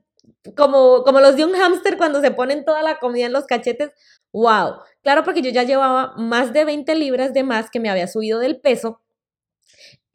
como, 0.55 1.03
como 1.03 1.19
los 1.19 1.35
de 1.35 1.45
un 1.45 1.53
hámster 1.53 1.97
cuando 1.97 2.21
se 2.21 2.31
ponen 2.31 2.65
toda 2.65 2.81
la 2.81 2.99
comida 2.99 3.25
en 3.25 3.33
los 3.33 3.45
cachetes. 3.45 3.91
¡Wow! 4.31 4.77
Claro, 5.01 5.23
porque 5.23 5.41
yo 5.41 5.49
ya 5.49 5.63
llevaba 5.63 6.13
más 6.17 6.53
de 6.53 6.65
20 6.65 6.95
libras 6.95 7.33
de 7.33 7.43
más 7.43 7.69
que 7.69 7.79
me 7.79 7.89
había 7.89 8.07
subido 8.07 8.39
del 8.39 8.59
peso. 8.59 9.01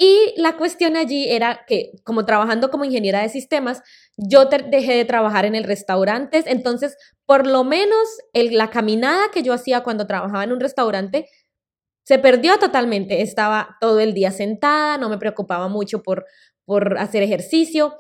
Y 0.05 0.35
la 0.37 0.57
cuestión 0.57 0.97
allí 0.97 1.31
era 1.31 1.61
que, 1.65 1.93
como 2.03 2.27
trabajando 2.27 2.73
como 2.73 2.85
ingeniera 2.85 3.23
de 3.23 3.29
sistemas, 3.29 3.83
yo 4.17 4.47
dejé 4.47 4.95
de 4.97 5.05
trabajar 5.05 5.45
en 5.45 5.55
el 5.55 5.63
restaurante. 5.63 6.43
Entonces, 6.47 6.97
por 7.25 7.47
lo 7.47 7.63
menos 7.63 8.09
la 8.35 8.69
caminada 8.69 9.31
que 9.33 9.45
yo 9.45 9.53
hacía 9.53 9.85
cuando 9.85 10.09
trabajaba 10.09 10.43
en 10.43 10.51
un 10.51 10.59
restaurante 10.59 11.29
se 12.05 12.19
perdió 12.19 12.59
totalmente. 12.59 13.23
Estaba 13.23 13.77
todo 13.81 14.01
el 14.01 14.13
día 14.13 14.33
sentada, 14.33 14.99
no 14.99 15.09
me 15.09 15.19
preocupaba 15.19 15.69
mucho 15.69 16.03
por, 16.03 16.27
por 16.65 16.99
hacer 16.99 17.23
ejercicio. 17.23 17.95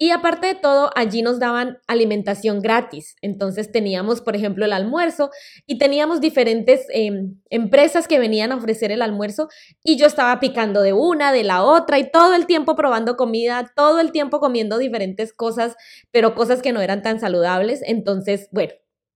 Y 0.00 0.10
aparte 0.12 0.46
de 0.46 0.54
todo, 0.54 0.90
allí 0.94 1.22
nos 1.22 1.40
daban 1.40 1.78
alimentación 1.88 2.60
gratis. 2.60 3.16
Entonces 3.20 3.72
teníamos, 3.72 4.20
por 4.20 4.36
ejemplo, 4.36 4.64
el 4.64 4.72
almuerzo 4.72 5.30
y 5.66 5.76
teníamos 5.78 6.20
diferentes 6.20 6.86
em, 6.90 7.40
empresas 7.50 8.06
que 8.06 8.20
venían 8.20 8.52
a 8.52 8.56
ofrecer 8.56 8.92
el 8.92 9.02
almuerzo 9.02 9.48
y 9.82 9.96
yo 9.98 10.06
estaba 10.06 10.38
picando 10.38 10.82
de 10.82 10.92
una, 10.92 11.32
de 11.32 11.42
la 11.42 11.64
otra 11.64 11.98
y 11.98 12.10
todo 12.12 12.36
el 12.36 12.46
tiempo 12.46 12.76
probando 12.76 13.16
comida, 13.16 13.72
todo 13.74 13.98
el 13.98 14.12
tiempo 14.12 14.38
comiendo 14.38 14.78
diferentes 14.78 15.32
cosas, 15.32 15.74
pero 16.12 16.36
cosas 16.36 16.62
que 16.62 16.72
no 16.72 16.80
eran 16.80 17.02
tan 17.02 17.18
saludables. 17.18 17.82
Entonces, 17.84 18.48
bueno, 18.52 18.74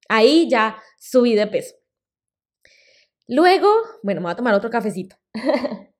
ahí 0.08 0.48
ya 0.50 0.78
subí 0.98 1.36
de 1.36 1.46
peso. 1.46 1.76
Luego, 3.28 3.68
bueno, 4.02 4.20
me 4.20 4.24
voy 4.24 4.32
a 4.32 4.36
tomar 4.36 4.54
otro 4.54 4.68
cafecito. 4.70 5.16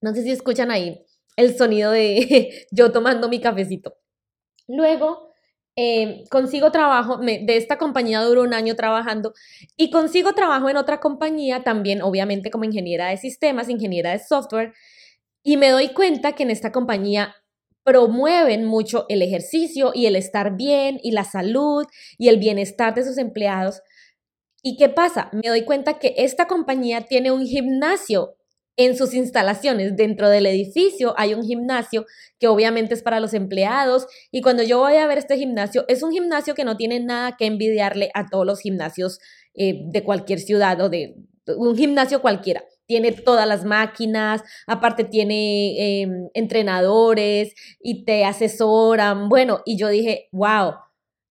no 0.00 0.14
sé 0.14 0.22
si 0.22 0.30
escuchan 0.30 0.70
ahí 0.70 1.04
el 1.36 1.56
sonido 1.56 1.92
de 1.92 2.66
yo 2.70 2.92
tomando 2.92 3.28
mi 3.28 3.40
cafecito. 3.40 3.96
Luego, 4.68 5.30
eh, 5.76 6.24
consigo 6.30 6.70
trabajo, 6.72 7.18
de 7.18 7.56
esta 7.56 7.78
compañía 7.78 8.20
duró 8.22 8.42
un 8.42 8.54
año 8.54 8.76
trabajando 8.76 9.32
y 9.76 9.90
consigo 9.90 10.34
trabajo 10.34 10.68
en 10.68 10.76
otra 10.76 11.00
compañía 11.00 11.62
también, 11.64 12.02
obviamente 12.02 12.50
como 12.50 12.64
ingeniera 12.64 13.08
de 13.08 13.16
sistemas, 13.16 13.68
ingeniera 13.68 14.10
de 14.12 14.18
software, 14.18 14.74
y 15.42 15.56
me 15.56 15.70
doy 15.70 15.88
cuenta 15.94 16.32
que 16.32 16.42
en 16.42 16.50
esta 16.50 16.72
compañía 16.72 17.34
promueven 17.84 18.64
mucho 18.66 19.06
el 19.08 19.22
ejercicio 19.22 19.92
y 19.94 20.06
el 20.06 20.16
estar 20.16 20.56
bien 20.56 21.00
y 21.02 21.12
la 21.12 21.24
salud 21.24 21.86
y 22.18 22.28
el 22.28 22.38
bienestar 22.38 22.94
de 22.94 23.04
sus 23.04 23.16
empleados. 23.18 23.80
¿Y 24.62 24.76
qué 24.76 24.88
pasa? 24.90 25.30
Me 25.32 25.48
doy 25.48 25.64
cuenta 25.64 25.98
que 25.98 26.14
esta 26.18 26.46
compañía 26.46 27.02
tiene 27.02 27.30
un 27.30 27.46
gimnasio 27.46 28.36
en 28.80 28.96
sus 28.96 29.12
instalaciones. 29.12 29.94
Dentro 29.94 30.30
del 30.30 30.46
edificio 30.46 31.12
hay 31.18 31.34
un 31.34 31.44
gimnasio 31.44 32.06
que 32.38 32.48
obviamente 32.48 32.94
es 32.94 33.02
para 33.02 33.20
los 33.20 33.34
empleados 33.34 34.06
y 34.30 34.40
cuando 34.40 34.62
yo 34.62 34.78
voy 34.78 34.96
a 34.96 35.06
ver 35.06 35.18
este 35.18 35.36
gimnasio, 35.36 35.84
es 35.86 36.02
un 36.02 36.12
gimnasio 36.12 36.54
que 36.54 36.64
no 36.64 36.78
tiene 36.78 36.98
nada 36.98 37.36
que 37.36 37.44
envidiarle 37.44 38.10
a 38.14 38.28
todos 38.30 38.46
los 38.46 38.60
gimnasios 38.60 39.20
eh, 39.54 39.82
de 39.84 40.02
cualquier 40.02 40.40
ciudad 40.40 40.80
o 40.80 40.88
de 40.88 41.14
un 41.46 41.76
gimnasio 41.76 42.22
cualquiera. 42.22 42.64
Tiene 42.86 43.12
todas 43.12 43.46
las 43.46 43.66
máquinas, 43.66 44.42
aparte 44.66 45.04
tiene 45.04 46.00
em, 46.00 46.28
entrenadores 46.32 47.52
y 47.80 48.04
te 48.06 48.24
asesoran. 48.24 49.28
Bueno, 49.28 49.60
y 49.66 49.76
yo 49.76 49.88
dije, 49.88 50.28
wow, 50.32 50.72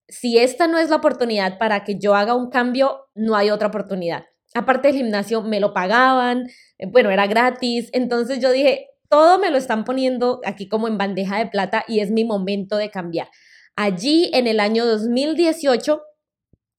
si 0.08 0.38
esta 0.38 0.68
no 0.68 0.78
es 0.78 0.92
la 0.92 0.98
oportunidad 0.98 1.58
para 1.58 1.84
que 1.84 1.98
yo 1.98 2.14
haga 2.14 2.36
un 2.36 2.52
cambio, 2.52 3.08
no 3.16 3.36
hay 3.36 3.50
otra 3.50 3.70
oportunidad. 3.70 4.29
Aparte 4.54 4.88
del 4.88 4.98
gimnasio 4.98 5.42
me 5.42 5.60
lo 5.60 5.74
pagaban, 5.74 6.48
eh, 6.78 6.88
bueno, 6.88 7.12
era 7.12 7.28
gratis, 7.28 7.90
entonces 7.94 8.40
yo 8.40 8.52
dije, 8.52 8.88
todo 9.10 9.40
me 9.40 9.52
lo 9.52 9.58
están 9.58 9.86
poniendo 9.86 10.42
aquí 10.46 10.68
como 10.68 10.88
en 10.88 10.98
bandeja 10.98 11.38
de 11.38 11.48
plata 11.48 11.84
y 11.88 12.00
es 12.00 12.12
mi 12.12 12.26
momento 12.26 12.78
de 12.78 12.90
cambiar. 12.90 13.30
Allí 13.76 14.30
en 14.34 14.48
el 14.48 14.60
año 14.60 14.86
2018, 14.86 16.02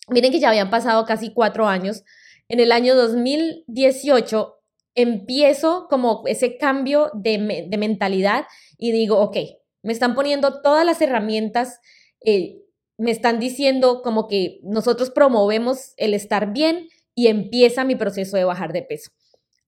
miren 0.08 0.32
que 0.32 0.40
ya 0.40 0.50
habían 0.50 0.70
pasado 0.70 1.04
casi 1.04 1.32
cuatro 1.32 1.66
años, 1.66 2.02
en 2.48 2.60
el 2.60 2.72
año 2.72 2.94
2018 2.94 4.56
empiezo 4.94 5.86
como 5.88 6.24
ese 6.26 6.56
cambio 6.58 7.10
de, 7.14 7.66
de 7.68 7.78
mentalidad 7.78 8.46
y 8.76 8.92
digo, 8.92 9.18
ok, 9.18 9.36
me 9.82 9.92
están 9.92 10.14
poniendo 10.14 10.60
todas 10.60 10.84
las 10.84 11.00
herramientas, 11.00 11.80
eh, 12.24 12.58
me 12.98 13.10
están 13.10 13.40
diciendo 13.40 14.02
como 14.02 14.28
que 14.28 14.60
nosotros 14.62 15.10
promovemos 15.10 15.94
el 15.96 16.12
estar 16.12 16.52
bien, 16.52 16.88
y 17.14 17.28
empieza 17.28 17.84
mi 17.84 17.96
proceso 17.96 18.36
de 18.36 18.44
bajar 18.44 18.72
de 18.72 18.82
peso. 18.82 19.10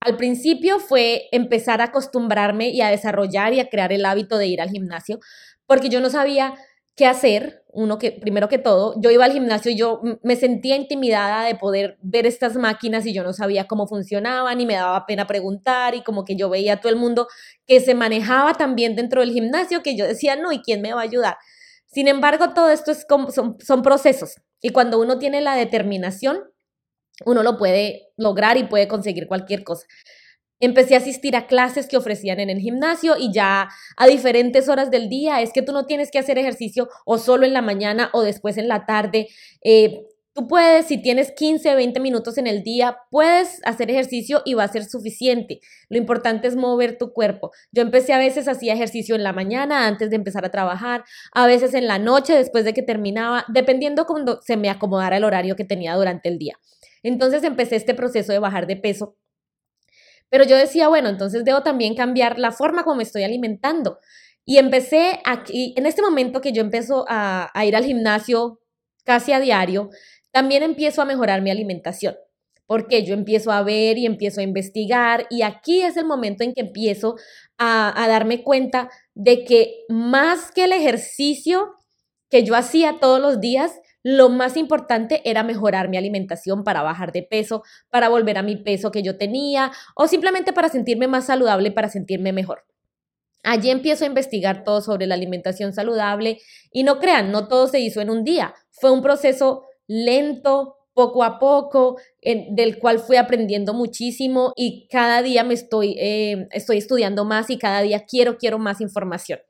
Al 0.00 0.16
principio 0.16 0.80
fue 0.80 1.28
empezar 1.30 1.80
a 1.80 1.84
acostumbrarme 1.84 2.70
y 2.70 2.80
a 2.80 2.88
desarrollar 2.88 3.54
y 3.54 3.60
a 3.60 3.68
crear 3.68 3.92
el 3.92 4.04
hábito 4.04 4.36
de 4.36 4.48
ir 4.48 4.60
al 4.60 4.70
gimnasio, 4.70 5.20
porque 5.66 5.88
yo 5.88 6.00
no 6.00 6.10
sabía 6.10 6.54
qué 6.96 7.06
hacer. 7.06 7.62
Uno 7.74 7.98
que, 7.98 8.12
primero 8.12 8.48
que 8.48 8.58
todo, 8.58 8.94
yo 9.00 9.10
iba 9.10 9.24
al 9.24 9.32
gimnasio 9.32 9.70
y 9.70 9.76
yo 9.76 10.02
me 10.22 10.36
sentía 10.36 10.76
intimidada 10.76 11.44
de 11.44 11.54
poder 11.54 11.98
ver 12.02 12.26
estas 12.26 12.56
máquinas 12.56 13.06
y 13.06 13.14
yo 13.14 13.22
no 13.22 13.32
sabía 13.32 13.66
cómo 13.66 13.86
funcionaban 13.86 14.60
y 14.60 14.66
me 14.66 14.74
daba 14.74 15.06
pena 15.06 15.26
preguntar 15.26 15.94
y 15.94 16.02
como 16.02 16.24
que 16.24 16.36
yo 16.36 16.50
veía 16.50 16.74
a 16.74 16.80
todo 16.80 16.92
el 16.92 16.98
mundo 16.98 17.28
que 17.66 17.80
se 17.80 17.94
manejaba 17.94 18.54
también 18.54 18.94
dentro 18.96 19.20
del 19.20 19.32
gimnasio 19.32 19.82
que 19.82 19.96
yo 19.96 20.06
decía, 20.06 20.36
no, 20.36 20.52
¿y 20.52 20.60
quién 20.60 20.82
me 20.82 20.92
va 20.92 21.00
a 21.00 21.04
ayudar? 21.04 21.36
Sin 21.86 22.08
embargo, 22.08 22.52
todo 22.54 22.70
esto 22.70 22.90
es 22.90 23.06
son 23.08 23.82
procesos 23.82 24.36
y 24.60 24.70
cuando 24.70 25.00
uno 25.00 25.18
tiene 25.18 25.40
la 25.40 25.56
determinación, 25.56 26.51
uno 27.24 27.42
lo 27.42 27.58
puede 27.58 28.10
lograr 28.16 28.56
y 28.56 28.64
puede 28.64 28.88
conseguir 28.88 29.26
cualquier 29.26 29.64
cosa. 29.64 29.86
Empecé 30.60 30.94
a 30.94 30.98
asistir 30.98 31.34
a 31.34 31.48
clases 31.48 31.88
que 31.88 31.96
ofrecían 31.96 32.38
en 32.38 32.48
el 32.48 32.60
gimnasio 32.60 33.16
y 33.18 33.32
ya 33.32 33.68
a 33.96 34.06
diferentes 34.06 34.68
horas 34.68 34.92
del 34.92 35.08
día. 35.08 35.40
Es 35.40 35.52
que 35.52 35.62
tú 35.62 35.72
no 35.72 35.86
tienes 35.86 36.12
que 36.12 36.20
hacer 36.20 36.38
ejercicio 36.38 36.88
o 37.04 37.18
solo 37.18 37.44
en 37.44 37.52
la 37.52 37.62
mañana 37.62 38.10
o 38.12 38.22
después 38.22 38.56
en 38.58 38.68
la 38.68 38.86
tarde. 38.86 39.26
Eh, 39.64 40.06
tú 40.34 40.46
puedes, 40.46 40.86
si 40.86 40.98
tienes 40.98 41.32
15, 41.32 41.74
20 41.74 41.98
minutos 41.98 42.38
en 42.38 42.46
el 42.46 42.62
día, 42.62 42.96
puedes 43.10 43.60
hacer 43.64 43.90
ejercicio 43.90 44.42
y 44.44 44.54
va 44.54 44.64
a 44.64 44.68
ser 44.68 44.84
suficiente. 44.84 45.60
Lo 45.88 45.98
importante 45.98 46.48
es 46.48 46.56
mover 46.56 46.96
tu 46.96 47.12
cuerpo. 47.12 47.50
Yo 47.72 47.82
empecé 47.82 48.12
a 48.12 48.18
veces 48.18 48.48
hacía 48.48 48.74
ejercicio 48.74 49.14
en 49.14 49.24
la 49.24 49.32
mañana 49.32 49.88
antes 49.88 50.10
de 50.10 50.16
empezar 50.16 50.44
a 50.44 50.50
trabajar, 50.50 51.04
a 51.32 51.46
veces 51.46 51.74
en 51.74 51.86
la 51.86 51.98
noche 51.98 52.34
después 52.34 52.64
de 52.64 52.72
que 52.72 52.82
terminaba, 52.82 53.44
dependiendo 53.48 54.06
cuando 54.06 54.40
se 54.42 54.56
me 54.56 54.70
acomodara 54.70 55.16
el 55.16 55.24
horario 55.24 55.56
que 55.56 55.64
tenía 55.64 55.94
durante 55.94 56.28
el 56.28 56.38
día. 56.38 56.56
Entonces 57.02 57.42
empecé 57.44 57.76
este 57.76 57.94
proceso 57.94 58.32
de 58.32 58.38
bajar 58.38 58.66
de 58.66 58.76
peso. 58.76 59.16
Pero 60.28 60.44
yo 60.44 60.56
decía, 60.56 60.88
bueno, 60.88 61.08
entonces 61.10 61.44
debo 61.44 61.62
también 61.62 61.94
cambiar 61.94 62.38
la 62.38 62.52
forma 62.52 62.84
como 62.84 62.96
me 62.96 63.02
estoy 63.02 63.22
alimentando. 63.22 63.98
Y 64.44 64.58
empecé 64.58 65.20
aquí, 65.24 65.74
en 65.76 65.86
este 65.86 66.02
momento 66.02 66.40
que 66.40 66.52
yo 66.52 66.62
empiezo 66.62 67.04
a, 67.08 67.50
ir 67.64 67.76
al 67.76 67.84
gimnasio 67.84 68.60
casi 69.04 69.32
a 69.32 69.40
diario, 69.40 69.90
también 70.30 70.62
empiezo 70.62 71.02
a 71.02 71.04
mejorar 71.04 71.42
mi 71.42 71.50
alimentación. 71.50 72.16
Porque 72.66 73.04
yo 73.04 73.12
empiezo 73.12 73.52
a 73.52 73.62
ver 73.62 73.98
y 73.98 74.06
empiezo 74.06 74.40
a 74.40 74.44
investigar 74.44 75.26
y 75.28 75.42
aquí 75.42 75.82
es 75.82 75.96
el 75.96 76.06
momento 76.06 76.44
en 76.44 76.54
que 76.54 76.62
empiezo 76.62 77.16
a, 77.58 78.02
a 78.02 78.08
darme 78.08 78.42
cuenta 78.42 78.88
de 79.14 79.44
que 79.44 79.84
más 79.88 80.50
que 80.52 80.64
el 80.64 80.72
ejercicio 80.72 81.74
que 82.30 82.44
yo 82.44 82.56
hacía 82.56 82.98
todos 82.98 83.20
los 83.20 83.40
días, 83.40 83.78
lo 84.02 84.28
más 84.28 84.56
importante 84.56 85.22
era 85.24 85.42
mejorar 85.42 85.88
mi 85.88 85.96
alimentación 85.96 86.64
para 86.64 86.82
bajar 86.82 87.12
de 87.12 87.22
peso, 87.22 87.62
para 87.90 88.08
volver 88.08 88.38
a 88.38 88.42
mi 88.42 88.56
peso 88.56 88.90
que 88.90 89.02
yo 89.02 89.16
tenía 89.16 89.72
o 89.94 90.08
simplemente 90.08 90.52
para 90.52 90.68
sentirme 90.68 91.06
más 91.06 91.26
saludable, 91.26 91.70
para 91.70 91.88
sentirme 91.88 92.32
mejor. 92.32 92.64
Allí 93.44 93.70
empiezo 93.70 94.04
a 94.04 94.08
investigar 94.08 94.64
todo 94.64 94.80
sobre 94.80 95.06
la 95.06 95.14
alimentación 95.14 95.72
saludable 95.72 96.38
y 96.72 96.84
no 96.84 96.98
crean, 97.00 97.32
no 97.32 97.48
todo 97.48 97.66
se 97.66 97.80
hizo 97.80 98.00
en 98.00 98.10
un 98.10 98.24
día. 98.24 98.54
Fue 98.70 98.92
un 98.92 99.02
proceso 99.02 99.64
lento, 99.88 100.76
poco 100.94 101.24
a 101.24 101.38
poco, 101.38 101.96
del 102.22 102.78
cual 102.78 102.98
fui 102.98 103.16
aprendiendo 103.16 103.74
muchísimo 103.74 104.52
y 104.56 104.86
cada 104.88 105.22
día 105.22 105.42
me 105.42 105.54
estoy, 105.54 105.96
eh, 105.98 106.46
estoy 106.50 106.78
estudiando 106.78 107.24
más 107.24 107.50
y 107.50 107.58
cada 107.58 107.82
día 107.82 108.04
quiero, 108.06 108.36
quiero 108.36 108.58
más 108.58 108.80
información. 108.80 109.40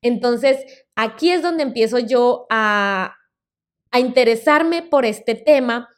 Entonces, 0.00 0.64
aquí 0.96 1.30
es 1.30 1.42
donde 1.42 1.62
empiezo 1.62 1.98
yo 1.98 2.46
a, 2.50 3.14
a 3.92 4.00
interesarme 4.00 4.82
por 4.82 5.04
este 5.04 5.34
tema 5.34 5.88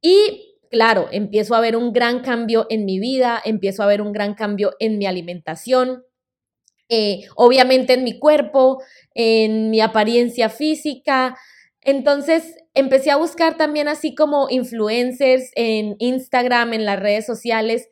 y 0.00 0.50
claro, 0.70 1.08
empiezo 1.10 1.54
a 1.54 1.60
ver 1.60 1.76
un 1.76 1.92
gran 1.92 2.20
cambio 2.20 2.66
en 2.70 2.84
mi 2.84 2.98
vida, 2.98 3.40
empiezo 3.44 3.82
a 3.82 3.86
ver 3.86 4.00
un 4.00 4.12
gran 4.12 4.34
cambio 4.34 4.74
en 4.78 4.98
mi 4.98 5.06
alimentación, 5.06 6.04
eh, 6.88 7.22
obviamente 7.36 7.94
en 7.94 8.04
mi 8.04 8.18
cuerpo, 8.18 8.82
en 9.14 9.70
mi 9.70 9.80
apariencia 9.80 10.48
física. 10.48 11.36
Entonces 11.82 12.56
empecé 12.74 13.10
a 13.10 13.16
buscar 13.16 13.56
también 13.56 13.88
así 13.88 14.14
como 14.14 14.48
influencers 14.48 15.50
en 15.54 15.96
Instagram, 15.98 16.72
en 16.72 16.84
las 16.84 17.00
redes 17.00 17.26
sociales, 17.26 17.88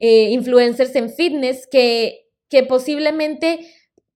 eh, 0.00 0.30
influencers 0.30 0.94
en 0.94 1.10
fitness 1.10 1.66
que, 1.66 2.26
que 2.48 2.62
posiblemente 2.62 3.60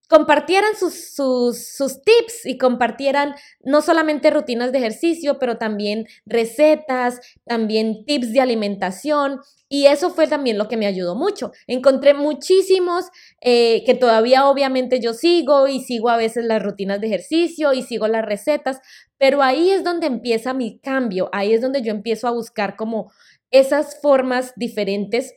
compartieran 0.09 0.77
sus, 0.77 1.15
sus, 1.15 2.03
tips 2.03 2.47
y 2.47 2.59
compartieran 2.59 3.35
no 3.63 3.83
solamente 3.83 4.31
rutinas 4.31 4.73
de 4.73 4.79
ejercicio, 4.79 5.39
pero 5.39 5.57
también 5.59 6.07
recetas, 6.27 7.21
también 7.45 8.05
tips 8.05 8.33
de 8.33 8.41
alimentación. 8.41 9.41
Y 9.69 9.87
eso 9.87 10.11
fue 10.11 10.27
también 10.27 10.59
lo 10.59 10.69
que 10.69 10.77
me 10.77 10.87
ayudó 10.87 11.15
mucho. 11.15 11.53
Encontré 11.67 12.15
muchísimos 12.15 13.07
eh, 13.41 13.83
que 13.85 13.95
todavía 13.95 14.47
obviamente 14.49 15.01
yo 15.01 15.15
sigo 15.15 15.67
y 15.67 15.81
sigo 15.81 16.11
a 16.11 16.17
veces 16.17 16.45
las 16.45 16.63
rutinas 16.63 17.01
de 17.01 17.09
ejercicio 17.09 17.73
y 17.73 17.83
sigo 17.83 18.07
las 18.07 18.25
recetas, 18.25 18.81
pero 19.19 19.43
ahí 19.43 19.71
es 19.71 19.83
donde 19.83 20.07
empieza 20.07 20.55
mi 20.55 20.79
cambio, 20.79 21.31
ahí 21.33 21.55
es 21.55 21.61
donde 21.61 21.83
yo 21.83 21.91
empiezo 21.91 22.29
a 22.29 22.33
buscar 22.33 22.77
como 22.77 23.11
esas 23.51 24.01
formas 24.03 24.53
diferentes 24.57 25.35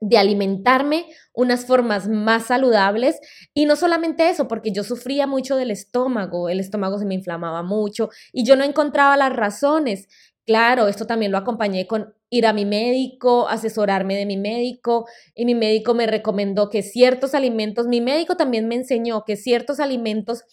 de 0.00 0.18
alimentarme, 0.18 1.06
unas 1.32 1.66
formas 1.66 2.08
más 2.08 2.46
saludables 2.46 3.18
y 3.54 3.66
no 3.66 3.76
solamente 3.76 4.28
eso, 4.30 4.46
porque 4.48 4.72
yo 4.72 4.84
sufría 4.84 5.26
mucho 5.26 5.56
del 5.56 5.70
estómago, 5.70 6.48
el 6.48 6.60
estómago 6.60 6.98
se 6.98 7.06
me 7.06 7.14
inflamaba 7.14 7.62
mucho 7.62 8.08
y 8.32 8.44
yo 8.44 8.56
no 8.56 8.64
encontraba 8.64 9.16
las 9.16 9.34
razones. 9.34 10.08
Claro, 10.46 10.88
esto 10.88 11.06
también 11.06 11.32
lo 11.32 11.38
acompañé 11.38 11.86
con 11.86 12.14
ir 12.30 12.46
a 12.46 12.52
mi 12.52 12.64
médico, 12.64 13.48
asesorarme 13.48 14.16
de 14.16 14.26
mi 14.26 14.36
médico 14.36 15.06
y 15.34 15.44
mi 15.44 15.54
médico 15.54 15.94
me 15.94 16.06
recomendó 16.06 16.70
que 16.70 16.82
ciertos 16.82 17.34
alimentos, 17.34 17.86
mi 17.86 18.00
médico 18.00 18.36
también 18.36 18.68
me 18.68 18.76
enseñó 18.76 19.24
que 19.24 19.36
ciertos 19.36 19.80
alimentos 19.80 20.44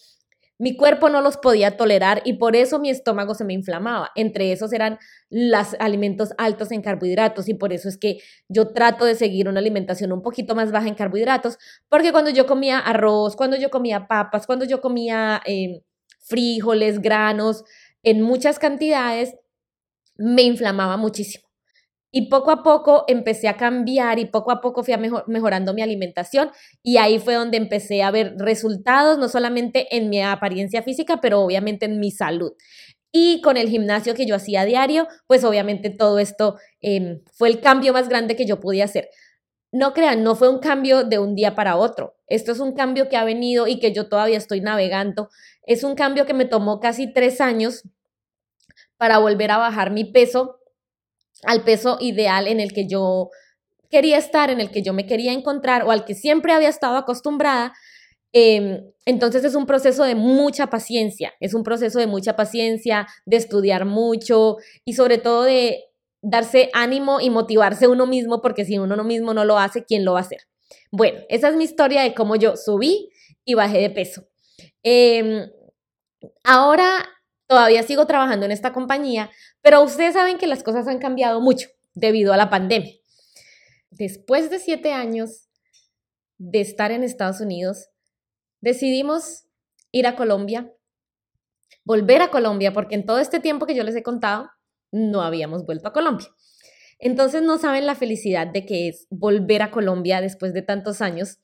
mi 0.58 0.76
cuerpo 0.76 1.10
no 1.10 1.20
los 1.20 1.36
podía 1.36 1.76
tolerar 1.76 2.22
y 2.24 2.34
por 2.34 2.56
eso 2.56 2.78
mi 2.78 2.90
estómago 2.90 3.34
se 3.34 3.44
me 3.44 3.52
inflamaba. 3.52 4.10
Entre 4.14 4.52
esos 4.52 4.72
eran 4.72 4.98
los 5.28 5.74
alimentos 5.78 6.30
altos 6.38 6.72
en 6.72 6.82
carbohidratos 6.82 7.48
y 7.48 7.54
por 7.54 7.72
eso 7.72 7.88
es 7.88 7.98
que 7.98 8.18
yo 8.48 8.68
trato 8.68 9.04
de 9.04 9.14
seguir 9.14 9.48
una 9.48 9.60
alimentación 9.60 10.12
un 10.12 10.22
poquito 10.22 10.54
más 10.54 10.72
baja 10.72 10.88
en 10.88 10.94
carbohidratos, 10.94 11.58
porque 11.88 12.12
cuando 12.12 12.30
yo 12.30 12.46
comía 12.46 12.78
arroz, 12.78 13.36
cuando 13.36 13.56
yo 13.56 13.70
comía 13.70 14.08
papas, 14.08 14.46
cuando 14.46 14.64
yo 14.64 14.80
comía 14.80 15.42
em, 15.44 15.80
frijoles, 16.20 17.00
granos, 17.00 17.64
en 18.02 18.22
muchas 18.22 18.58
cantidades, 18.58 19.34
me 20.16 20.42
inflamaba 20.42 20.96
muchísimo. 20.96 21.45
Y 22.16 22.30
poco 22.30 22.50
a 22.50 22.62
poco 22.62 23.04
empecé 23.08 23.46
a 23.46 23.58
cambiar 23.58 24.18
y 24.18 24.24
poco 24.24 24.50
a 24.50 24.62
poco 24.62 24.82
fui 24.82 24.94
mejorando 25.26 25.74
mi 25.74 25.82
alimentación 25.82 26.50
y 26.82 26.96
ahí 26.96 27.18
fue 27.18 27.34
donde 27.34 27.58
empecé 27.58 28.02
a 28.02 28.10
ver 28.10 28.36
resultados, 28.38 29.18
no 29.18 29.28
solamente 29.28 29.94
en 29.94 30.08
mi 30.08 30.22
apariencia 30.22 30.82
física, 30.82 31.20
pero 31.20 31.42
obviamente 31.42 31.84
en 31.84 32.00
mi 32.00 32.10
salud. 32.10 32.52
Y 33.12 33.42
con 33.42 33.58
el 33.58 33.68
gimnasio 33.68 34.14
que 34.14 34.24
yo 34.24 34.34
hacía 34.34 34.64
diario, 34.64 35.06
pues 35.26 35.44
obviamente 35.44 35.90
todo 35.90 36.18
esto 36.18 36.56
em, 36.80 37.20
fue 37.34 37.50
el 37.50 37.60
cambio 37.60 37.92
más 37.92 38.08
grande 38.08 38.34
que 38.34 38.46
yo 38.46 38.60
podía 38.60 38.86
hacer. 38.86 39.10
No 39.70 39.92
crean, 39.92 40.22
no 40.22 40.36
fue 40.36 40.48
un 40.48 40.60
cambio 40.60 41.04
de 41.04 41.18
un 41.18 41.34
día 41.34 41.54
para 41.54 41.76
otro. 41.76 42.16
Esto 42.28 42.52
es 42.52 42.60
un 42.60 42.72
cambio 42.72 43.10
que 43.10 43.18
ha 43.18 43.24
venido 43.24 43.66
y 43.66 43.78
que 43.78 43.92
yo 43.92 44.08
todavía 44.08 44.38
estoy 44.38 44.62
navegando. 44.62 45.28
Es 45.64 45.84
un 45.84 45.94
cambio 45.94 46.24
que 46.24 46.32
me 46.32 46.46
tomó 46.46 46.80
casi 46.80 47.12
tres 47.12 47.42
años 47.42 47.82
para 48.96 49.18
volver 49.18 49.50
a 49.50 49.58
bajar 49.58 49.90
mi 49.90 50.06
peso 50.06 50.60
al 51.44 51.64
peso 51.64 51.98
ideal 52.00 52.48
en 52.48 52.60
el 52.60 52.72
que 52.72 52.86
yo 52.86 53.30
quería 53.90 54.18
estar, 54.18 54.50
en 54.50 54.60
el 54.60 54.70
que 54.70 54.82
yo 54.82 54.92
me 54.92 55.06
quería 55.06 55.32
encontrar 55.32 55.84
o 55.84 55.90
al 55.90 56.04
que 56.04 56.14
siempre 56.14 56.52
había 56.52 56.68
estado 56.68 56.96
acostumbrada. 56.96 57.72
Em, 58.32 58.82
entonces 59.06 59.44
es 59.44 59.54
un 59.54 59.66
proceso 59.66 60.04
de 60.04 60.14
mucha 60.14 60.66
paciencia, 60.66 61.32
es 61.40 61.54
un 61.54 61.62
proceso 61.62 61.98
de 61.98 62.06
mucha 62.06 62.36
paciencia, 62.36 63.06
de 63.24 63.36
estudiar 63.36 63.84
mucho 63.84 64.56
y 64.84 64.94
sobre 64.94 65.18
todo 65.18 65.44
de 65.44 65.84
darse 66.22 66.70
ánimo 66.74 67.20
y 67.20 67.30
motivarse 67.30 67.86
uno 67.86 68.06
mismo, 68.06 68.42
porque 68.42 68.64
si 68.64 68.78
uno 68.78 69.02
mismo 69.04 69.32
no 69.32 69.44
lo 69.44 69.58
hace, 69.58 69.84
¿quién 69.84 70.04
lo 70.04 70.14
va 70.14 70.18
a 70.18 70.22
hacer? 70.22 70.40
Bueno, 70.90 71.20
esa 71.28 71.48
es 71.48 71.56
mi 71.56 71.64
historia 71.64 72.02
de 72.02 72.14
cómo 72.14 72.36
yo 72.36 72.56
subí 72.56 73.10
y 73.44 73.54
bajé 73.54 73.78
de 73.78 73.90
peso. 73.90 74.26
Em, 74.82 75.48
ahora 76.44 77.06
todavía 77.46 77.82
sigo 77.84 78.06
trabajando 78.06 78.44
en 78.46 78.52
esta 78.52 78.72
compañía, 78.72 79.30
pero 79.66 79.82
ustedes 79.82 80.14
saben 80.14 80.38
que 80.38 80.46
las 80.46 80.62
cosas 80.62 80.86
han 80.86 81.00
cambiado 81.00 81.40
mucho 81.40 81.68
debido 81.92 82.32
a 82.32 82.36
la 82.36 82.50
pandemia. 82.50 82.94
Después 83.90 84.48
de 84.48 84.60
siete 84.60 84.92
años 84.92 85.48
de 86.38 86.60
estar 86.60 86.92
en 86.92 87.02
Estados 87.02 87.40
Unidos, 87.40 87.88
decidimos 88.60 89.48
ir 89.90 90.06
a 90.06 90.14
Colombia, 90.14 90.72
volver 91.82 92.22
a 92.22 92.30
Colombia, 92.30 92.72
porque 92.72 92.94
en 92.94 93.06
todo 93.06 93.18
este 93.18 93.40
tiempo 93.40 93.66
que 93.66 93.74
yo 93.74 93.82
les 93.82 93.96
he 93.96 94.04
contado, 94.04 94.48
no 94.92 95.22
habíamos 95.22 95.66
vuelto 95.66 95.88
a 95.88 95.92
Colombia. 95.92 96.28
Entonces 97.00 97.42
no 97.42 97.58
saben 97.58 97.86
la 97.86 97.96
felicidad 97.96 98.46
de 98.46 98.66
que 98.66 98.86
es 98.86 99.08
volver 99.10 99.62
a 99.62 99.72
Colombia 99.72 100.20
después 100.20 100.54
de 100.54 100.62
tantos 100.62 101.00
años. 101.00 101.40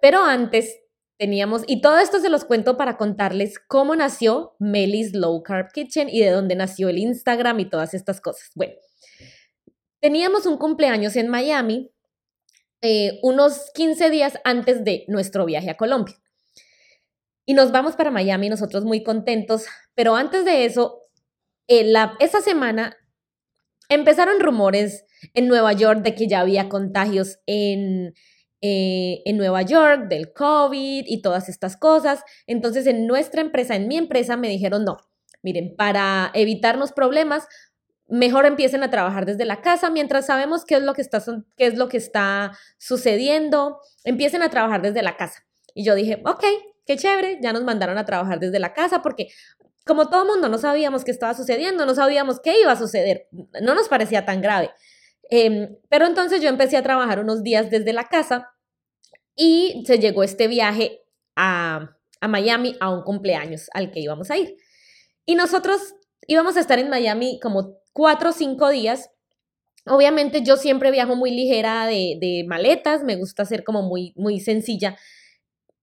Pero 0.00 0.24
antes 0.24 0.78
teníamos, 1.24 1.62
y 1.66 1.80
todo 1.80 1.96
esto 2.00 2.20
se 2.20 2.28
los 2.28 2.44
cuento 2.44 2.76
para 2.76 2.98
contarles 2.98 3.58
cómo 3.58 3.96
nació 3.96 4.56
Melis 4.58 5.14
Low 5.14 5.42
Carb 5.42 5.72
Kitchen 5.72 6.10
y 6.10 6.20
de 6.20 6.30
dónde 6.30 6.54
nació 6.54 6.90
el 6.90 6.98
Instagram 6.98 7.60
y 7.60 7.70
todas 7.70 7.94
estas 7.94 8.20
cosas. 8.20 8.50
Bueno, 8.54 8.74
teníamos 10.00 10.44
un 10.44 10.58
cumpleaños 10.58 11.16
en 11.16 11.28
Miami 11.28 11.90
eh, 12.82 13.20
unos 13.22 13.70
15 13.72 14.10
días 14.10 14.34
antes 14.44 14.84
de 14.84 15.06
nuestro 15.08 15.46
viaje 15.46 15.70
a 15.70 15.78
Colombia. 15.78 16.14
Y 17.46 17.54
nos 17.54 17.72
vamos 17.72 17.96
para 17.96 18.10
Miami, 18.10 18.50
nosotros 18.50 18.84
muy 18.84 19.02
contentos, 19.02 19.64
pero 19.94 20.16
antes 20.16 20.44
de 20.44 20.66
eso, 20.66 21.04
eh, 21.68 21.84
la, 21.84 22.16
esa 22.20 22.42
semana 22.42 22.98
empezaron 23.88 24.40
rumores 24.40 25.06
en 25.32 25.48
Nueva 25.48 25.72
York 25.72 26.02
de 26.02 26.14
que 26.14 26.28
ya 26.28 26.40
había 26.40 26.68
contagios 26.68 27.38
en 27.46 28.12
eh, 28.66 29.20
en 29.26 29.36
Nueva 29.36 29.60
York 29.60 30.08
del 30.08 30.32
COVID 30.32 31.04
y 31.06 31.20
todas 31.20 31.50
estas 31.50 31.76
cosas. 31.76 32.24
Entonces, 32.46 32.86
en 32.86 33.06
nuestra 33.06 33.42
empresa, 33.42 33.76
en 33.76 33.88
mi 33.88 33.98
empresa, 33.98 34.38
me 34.38 34.48
dijeron, 34.48 34.86
no, 34.86 34.96
miren, 35.42 35.76
para 35.76 36.30
evitarnos 36.32 36.92
problemas, 36.92 37.46
mejor 38.08 38.46
empiecen 38.46 38.82
a 38.82 38.90
trabajar 38.90 39.26
desde 39.26 39.44
la 39.44 39.60
casa 39.60 39.90
mientras 39.90 40.24
sabemos 40.24 40.64
qué 40.64 40.76
es 40.76 40.82
lo 40.82 40.94
que 40.94 41.02
está, 41.02 41.22
qué 41.58 41.66
es 41.66 41.76
lo 41.76 41.90
que 41.90 41.98
está 41.98 42.52
sucediendo, 42.78 43.80
empiecen 44.02 44.40
a 44.40 44.48
trabajar 44.48 44.80
desde 44.80 45.02
la 45.02 45.18
casa. 45.18 45.44
Y 45.74 45.84
yo 45.84 45.94
dije, 45.94 46.22
ok, 46.24 46.44
qué 46.86 46.96
chévere, 46.96 47.40
ya 47.42 47.52
nos 47.52 47.64
mandaron 47.64 47.98
a 47.98 48.06
trabajar 48.06 48.40
desde 48.40 48.60
la 48.60 48.72
casa 48.72 49.02
porque 49.02 49.28
como 49.84 50.08
todo 50.08 50.24
mundo 50.24 50.48
no 50.48 50.56
sabíamos 50.56 51.04
qué 51.04 51.10
estaba 51.10 51.34
sucediendo, 51.34 51.84
no 51.84 51.94
sabíamos 51.94 52.40
qué 52.40 52.62
iba 52.62 52.72
a 52.72 52.76
suceder, 52.76 53.28
no 53.60 53.74
nos 53.74 53.90
parecía 53.90 54.24
tan 54.24 54.40
grave. 54.40 54.70
Em, 55.28 55.76
pero 55.90 56.06
entonces 56.06 56.40
yo 56.40 56.48
empecé 56.48 56.78
a 56.78 56.82
trabajar 56.82 57.18
unos 57.18 57.42
días 57.42 57.70
desde 57.70 57.92
la 57.92 58.04
casa 58.04 58.53
y 59.36 59.82
se 59.86 59.98
llegó 59.98 60.22
este 60.22 60.48
viaje 60.48 61.02
a, 61.36 61.90
Miami 62.26 62.74
a 62.80 62.90
un 62.90 63.02
cumpleaños 63.02 63.68
al 63.74 63.90
que 63.90 64.00
íbamos 64.00 64.30
a 64.30 64.38
ir. 64.38 64.56
Y 65.26 65.34
nosotros 65.34 65.94
íbamos 66.26 66.56
a 66.56 66.60
estar 66.60 66.78
en 66.78 66.88
Miami 66.88 67.38
como 67.42 67.76
cuatro 67.92 68.30
o 68.30 68.32
cinco 68.32 68.70
días. 68.70 69.10
Obviamente 69.86 70.42
yo 70.42 70.56
siempre 70.56 70.90
viajo 70.90 71.16
muy 71.16 71.30
ligera 71.30 71.86
de, 71.86 72.16
de, 72.20 72.44
maletas, 72.48 73.04
me 73.04 73.16
gusta 73.16 73.44
ser 73.44 73.62
como 73.62 73.82
muy, 73.82 74.14
muy 74.16 74.40
sencilla. 74.40 74.96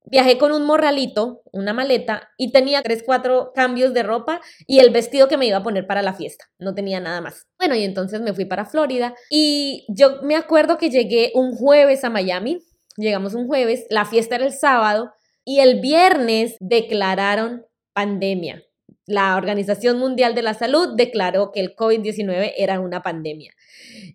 Viajé 0.03 0.39
con 0.39 0.51
un 0.51 0.65
morralito, 0.65 1.43
una 1.51 1.73
maleta, 1.73 2.31
y 2.35 2.51
tenía 2.51 2.81
tres, 2.81 3.03
cuatro 3.05 3.51
cambios 3.53 3.93
de 3.93 4.01
ropa 4.01 4.41
y 4.65 4.79
el 4.79 4.89
vestido 4.89 5.27
que 5.27 5.37
me 5.37 5.45
iba 5.45 5.57
a 5.57 5.63
poner 5.63 5.85
para 5.85 6.01
la 6.01 6.15
fiesta. 6.15 6.45
No 6.57 6.73
tenía 6.73 6.99
nada 6.99 7.21
más. 7.21 7.45
Bueno, 7.59 7.75
y 7.75 7.83
entonces 7.83 8.19
me 8.19 8.33
fui 8.33 8.45
para 8.45 8.65
Florida 8.65 9.13
y 9.29 9.85
yo 9.89 10.23
me 10.23 10.35
acuerdo 10.35 10.79
que 10.79 10.89
llegué 10.89 11.31
un 11.35 11.55
jueves 11.55 12.03
a 12.03 12.09
Miami, 12.09 12.63
llegamos 12.97 13.34
un 13.34 13.47
jueves, 13.47 13.86
la 13.89 14.06
fiesta 14.06 14.36
era 14.36 14.45
el 14.45 14.54
sábado 14.54 15.12
y 15.45 15.60
el 15.60 15.80
viernes 15.80 16.56
declararon 16.60 17.65
pandemia. 17.93 18.63
La 19.06 19.36
Organización 19.36 19.97
Mundial 19.97 20.36
de 20.36 20.41
la 20.41 20.54
Salud 20.54 20.95
declaró 20.95 21.51
que 21.51 21.60
el 21.60 21.75
COVID-19 21.75 22.54
era 22.56 22.80
una 22.80 23.01
pandemia. 23.01 23.51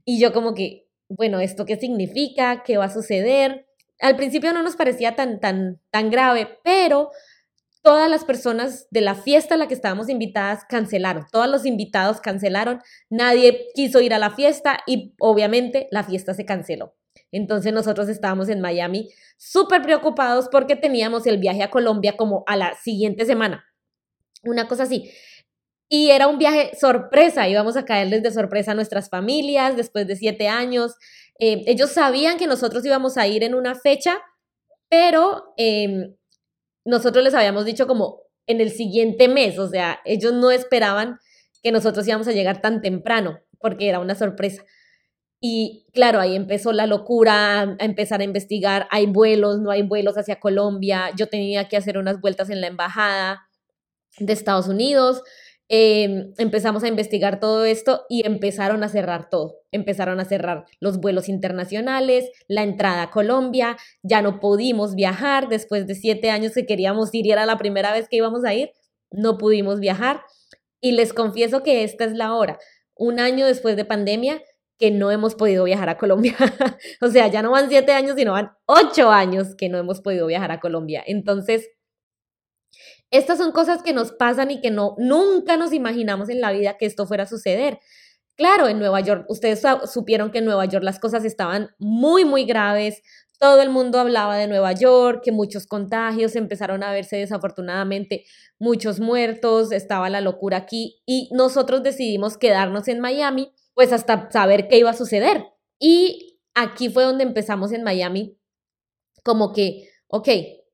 Y 0.04 0.20
yo 0.20 0.32
como 0.32 0.54
que, 0.54 0.86
bueno, 1.08 1.40
¿esto 1.40 1.66
qué 1.66 1.76
significa? 1.76 2.62
¿Qué 2.64 2.78
va 2.78 2.86
a 2.86 2.92
suceder? 2.92 3.66
Al 4.00 4.16
principio 4.16 4.52
no 4.52 4.62
nos 4.62 4.76
parecía 4.76 5.16
tan, 5.16 5.40
tan, 5.40 5.80
tan 5.90 6.10
grave, 6.10 6.60
pero 6.62 7.10
todas 7.82 8.10
las 8.10 8.24
personas 8.24 8.88
de 8.90 9.00
la 9.00 9.14
fiesta 9.14 9.54
a 9.54 9.58
la 9.58 9.68
que 9.68 9.74
estábamos 9.74 10.08
invitadas 10.08 10.64
cancelaron, 10.68 11.26
todos 11.30 11.48
los 11.48 11.64
invitados 11.64 12.20
cancelaron, 12.20 12.80
nadie 13.10 13.68
quiso 13.74 14.00
ir 14.00 14.12
a 14.12 14.18
la 14.18 14.30
fiesta 14.30 14.80
y 14.86 15.14
obviamente 15.20 15.86
la 15.90 16.02
fiesta 16.02 16.34
se 16.34 16.44
canceló. 16.44 16.94
Entonces 17.32 17.72
nosotros 17.72 18.08
estábamos 18.08 18.48
en 18.48 18.60
Miami 18.60 19.08
súper 19.36 19.82
preocupados 19.82 20.48
porque 20.50 20.76
teníamos 20.76 21.26
el 21.26 21.38
viaje 21.38 21.62
a 21.62 21.70
Colombia 21.70 22.16
como 22.16 22.44
a 22.46 22.56
la 22.56 22.74
siguiente 22.74 23.24
semana, 23.24 23.64
una 24.42 24.68
cosa 24.68 24.84
así. 24.84 25.10
Y 25.88 26.10
era 26.10 26.26
un 26.26 26.38
viaje 26.38 26.72
sorpresa, 26.78 27.48
íbamos 27.48 27.76
a 27.76 27.84
caerles 27.84 28.22
de 28.22 28.32
sorpresa 28.32 28.72
a 28.72 28.74
nuestras 28.74 29.08
familias 29.08 29.76
después 29.76 30.06
de 30.06 30.16
siete 30.16 30.48
años. 30.48 30.94
Eh, 31.38 31.62
ellos 31.66 31.90
sabían 31.90 32.38
que 32.38 32.46
nosotros 32.46 32.84
íbamos 32.84 33.16
a 33.18 33.26
ir 33.26 33.44
en 33.44 33.54
una 33.54 33.74
fecha, 33.74 34.18
pero 34.88 35.52
em, 35.56 36.16
nosotros 36.84 37.22
les 37.24 37.34
habíamos 37.34 37.64
dicho 37.64 37.86
como 37.86 38.22
en 38.46 38.60
el 38.60 38.70
siguiente 38.70 39.28
mes, 39.28 39.58
o 39.58 39.68
sea, 39.68 40.00
ellos 40.04 40.32
no 40.32 40.50
esperaban 40.50 41.18
que 41.62 41.72
nosotros 41.72 42.06
íbamos 42.06 42.28
a 42.28 42.32
llegar 42.32 42.60
tan 42.60 42.80
temprano, 42.80 43.40
porque 43.58 43.88
era 43.88 43.98
una 43.98 44.14
sorpresa. 44.14 44.64
Y 45.40 45.86
claro, 45.92 46.20
ahí 46.20 46.34
empezó 46.34 46.72
la 46.72 46.86
locura, 46.86 47.60
a 47.60 47.84
empezar 47.84 48.20
a 48.20 48.24
investigar, 48.24 48.88
hay 48.90 49.06
vuelos, 49.06 49.60
no 49.60 49.70
hay 49.70 49.82
vuelos 49.82 50.16
hacia 50.16 50.40
Colombia, 50.40 51.10
yo 51.16 51.28
tenía 51.28 51.68
que 51.68 51.76
hacer 51.76 51.98
unas 51.98 52.20
vueltas 52.20 52.50
en 52.50 52.60
la 52.60 52.68
embajada 52.68 53.46
de 54.18 54.32
Estados 54.32 54.66
Unidos, 54.66 55.22
Em, 55.68 56.32
empezamos 56.38 56.84
a 56.84 56.88
investigar 56.88 57.40
todo 57.40 57.64
esto 57.64 58.04
y 58.08 58.24
empezaron 58.24 58.84
a 58.84 58.88
cerrar 58.88 59.28
todo. 59.28 59.56
Empezaron 59.72 60.20
a 60.20 60.24
cerrar 60.24 60.64
los 60.78 60.98
vuelos 61.00 61.28
internacionales, 61.28 62.30
la 62.46 62.62
entrada 62.62 63.02
a 63.02 63.10
Colombia, 63.10 63.76
ya 64.02 64.22
no 64.22 64.38
pudimos 64.38 64.94
viajar 64.94 65.48
después 65.48 65.86
de 65.88 65.96
siete 65.96 66.30
años 66.30 66.52
que 66.52 66.66
queríamos 66.66 67.12
ir 67.14 67.26
y 67.26 67.32
era 67.32 67.46
la 67.46 67.58
primera 67.58 67.92
vez 67.92 68.08
que 68.08 68.16
íbamos 68.16 68.44
a 68.44 68.54
ir, 68.54 68.70
no 69.10 69.38
pudimos 69.38 69.80
viajar. 69.80 70.22
Y 70.80 70.92
les 70.92 71.12
confieso 71.12 71.62
que 71.64 71.82
esta 71.82 72.04
es 72.04 72.12
la 72.12 72.34
hora, 72.34 72.58
un 72.94 73.18
año 73.18 73.44
después 73.46 73.76
de 73.76 73.84
pandemia, 73.84 74.40
que 74.78 74.90
no 74.90 75.10
hemos 75.10 75.34
podido 75.34 75.64
viajar 75.64 75.88
a 75.88 75.98
Colombia. 75.98 76.36
o 77.00 77.08
sea, 77.08 77.28
ya 77.28 77.42
no 77.42 77.50
van 77.50 77.68
siete 77.68 77.92
años, 77.92 78.16
sino 78.16 78.32
van 78.32 78.52
ocho 78.66 79.10
años 79.10 79.54
que 79.56 79.68
no 79.68 79.78
hemos 79.78 80.00
podido 80.00 80.26
viajar 80.26 80.52
a 80.52 80.60
Colombia. 80.60 81.02
Entonces, 81.06 81.68
estas 83.10 83.38
son 83.38 83.52
cosas 83.52 83.82
que 83.82 83.92
nos 83.92 84.12
pasan 84.12 84.50
y 84.50 84.60
que 84.60 84.70
no, 84.70 84.94
nunca 84.98 85.56
nos 85.56 85.72
imaginamos 85.72 86.28
en 86.28 86.40
la 86.40 86.52
vida 86.52 86.76
que 86.76 86.86
esto 86.86 87.06
fuera 87.06 87.22
a 87.22 87.26
suceder. 87.26 87.78
Claro, 88.36 88.68
en 88.68 88.78
Nueva 88.78 89.00
York, 89.00 89.24
ustedes 89.28 89.62
supieron 89.86 90.30
que 90.30 90.38
en 90.38 90.44
Nueva 90.44 90.66
York 90.66 90.84
las 90.84 90.98
cosas 90.98 91.24
estaban 91.24 91.70
muy, 91.78 92.26
muy 92.26 92.44
graves. 92.44 93.00
Todo 93.38 93.62
el 93.62 93.70
mundo 93.70 93.98
hablaba 93.98 94.36
de 94.36 94.46
Nueva 94.46 94.72
York, 94.72 95.22
que 95.24 95.32
muchos 95.32 95.66
contagios 95.66 96.36
empezaron 96.36 96.82
a 96.82 96.92
verse 96.92 97.16
desafortunadamente, 97.16 98.24
muchos 98.58 99.00
muertos, 99.00 99.72
estaba 99.72 100.10
la 100.10 100.20
locura 100.20 100.58
aquí 100.58 101.02
y 101.06 101.30
nosotros 101.32 101.82
decidimos 101.82 102.36
quedarnos 102.36 102.88
en 102.88 103.00
Miami, 103.00 103.52
pues 103.76 103.92
hasta 103.92 104.30
saber 104.30 104.68
qué 104.68 104.78
iba 104.78 104.90
a 104.90 104.94
suceder. 104.94 105.44
Y 105.78 106.40
aquí 106.54 106.88
fue 106.88 107.04
donde 107.04 107.24
empezamos 107.24 107.72
en 107.72 107.82
Miami, 107.84 108.38
como 109.22 109.52
que, 109.52 109.90
ok, 110.08 110.28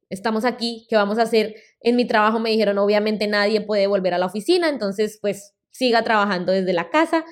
estamos 0.08 0.44
aquí, 0.44 0.86
¿qué 0.88 0.94
vamos 0.94 1.18
a 1.18 1.22
hacer? 1.22 1.56
En 1.80 1.96
mi 1.96 2.06
trabajo 2.06 2.38
me 2.38 2.50
dijeron, 2.50 2.78
obviamente 2.78 3.26
nadie 3.26 3.60
puede 3.60 3.88
volver 3.88 4.14
a 4.14 4.18
la 4.18 4.26
oficina, 4.26 4.68
entonces 4.68 5.18
pues 5.20 5.52
siga 5.72 6.04
trabajando 6.04 6.52
desde 6.52 6.72
la 6.72 6.90
casa. 6.90 7.24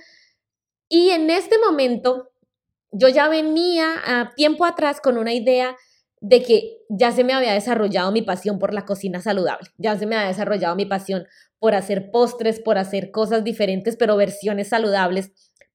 Y 0.89 1.11
en 1.11 1.31
este 1.31 1.57
momento 1.59 2.33
yo 2.91 3.09
ya 3.09 3.29
venía 3.29 3.95
a 4.05 4.35
tiempo 4.35 4.65
atrás 4.65 5.01
con 5.01 5.19
una 5.19 5.33
idea 5.33 5.77
de 6.21 6.43
que 6.43 6.79
ya 6.89 7.13
se 7.13 7.23
me 7.23 7.33
había 7.33 7.53
desarrollado 7.53 8.11
mi 8.11 8.23
pasión 8.23 8.59
por 8.59 8.75
la 8.75 8.85
cocina 8.85 9.23
saludable, 9.23 9.69
ya 9.79 9.97
se 9.97 10.07
me 10.07 10.17
había 10.17 10.29
desarrollado 10.29 10.75
mi 10.75 10.85
pasión 10.85 11.27
por 11.61 11.77
hacer 11.77 12.11
postres, 12.11 12.59
por 12.59 12.77
hacer 12.77 13.13
cosas 13.13 13.45
diferentes, 13.45 13.97
pero 13.97 14.17
versiones 14.17 14.69
saludables, 14.69 15.31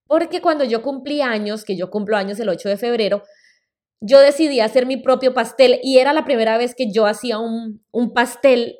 porque 0.07 0.41
cuando 0.41 0.63
yo 0.63 0.81
cumplí 0.81 1.21
años, 1.21 1.63
que 1.63 1.75
yo 1.75 1.89
cumplo 1.89 2.17
años 2.17 2.39
el 2.39 2.49
8 2.49 2.69
de 2.69 2.77
febrero, 2.77 3.23
yo 4.01 4.19
decidí 4.19 4.59
hacer 4.59 4.85
mi 4.85 4.97
propio 4.97 5.33
pastel 5.33 5.79
y 5.81 5.97
era 5.97 6.13
la 6.13 6.25
primera 6.25 6.57
vez 6.57 6.75
que 6.75 6.91
yo 6.91 7.05
hacía 7.05 7.39
un, 7.39 7.81
pastel 8.13 8.77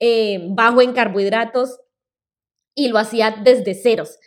eh, 0.00 0.46
bajo 0.50 0.80
en 0.80 0.92
carbohidratos 0.92 1.80
y 2.74 2.88
lo 2.88 2.98
hacía 2.98 3.36
desde 3.42 3.74
ceros. 3.74 4.18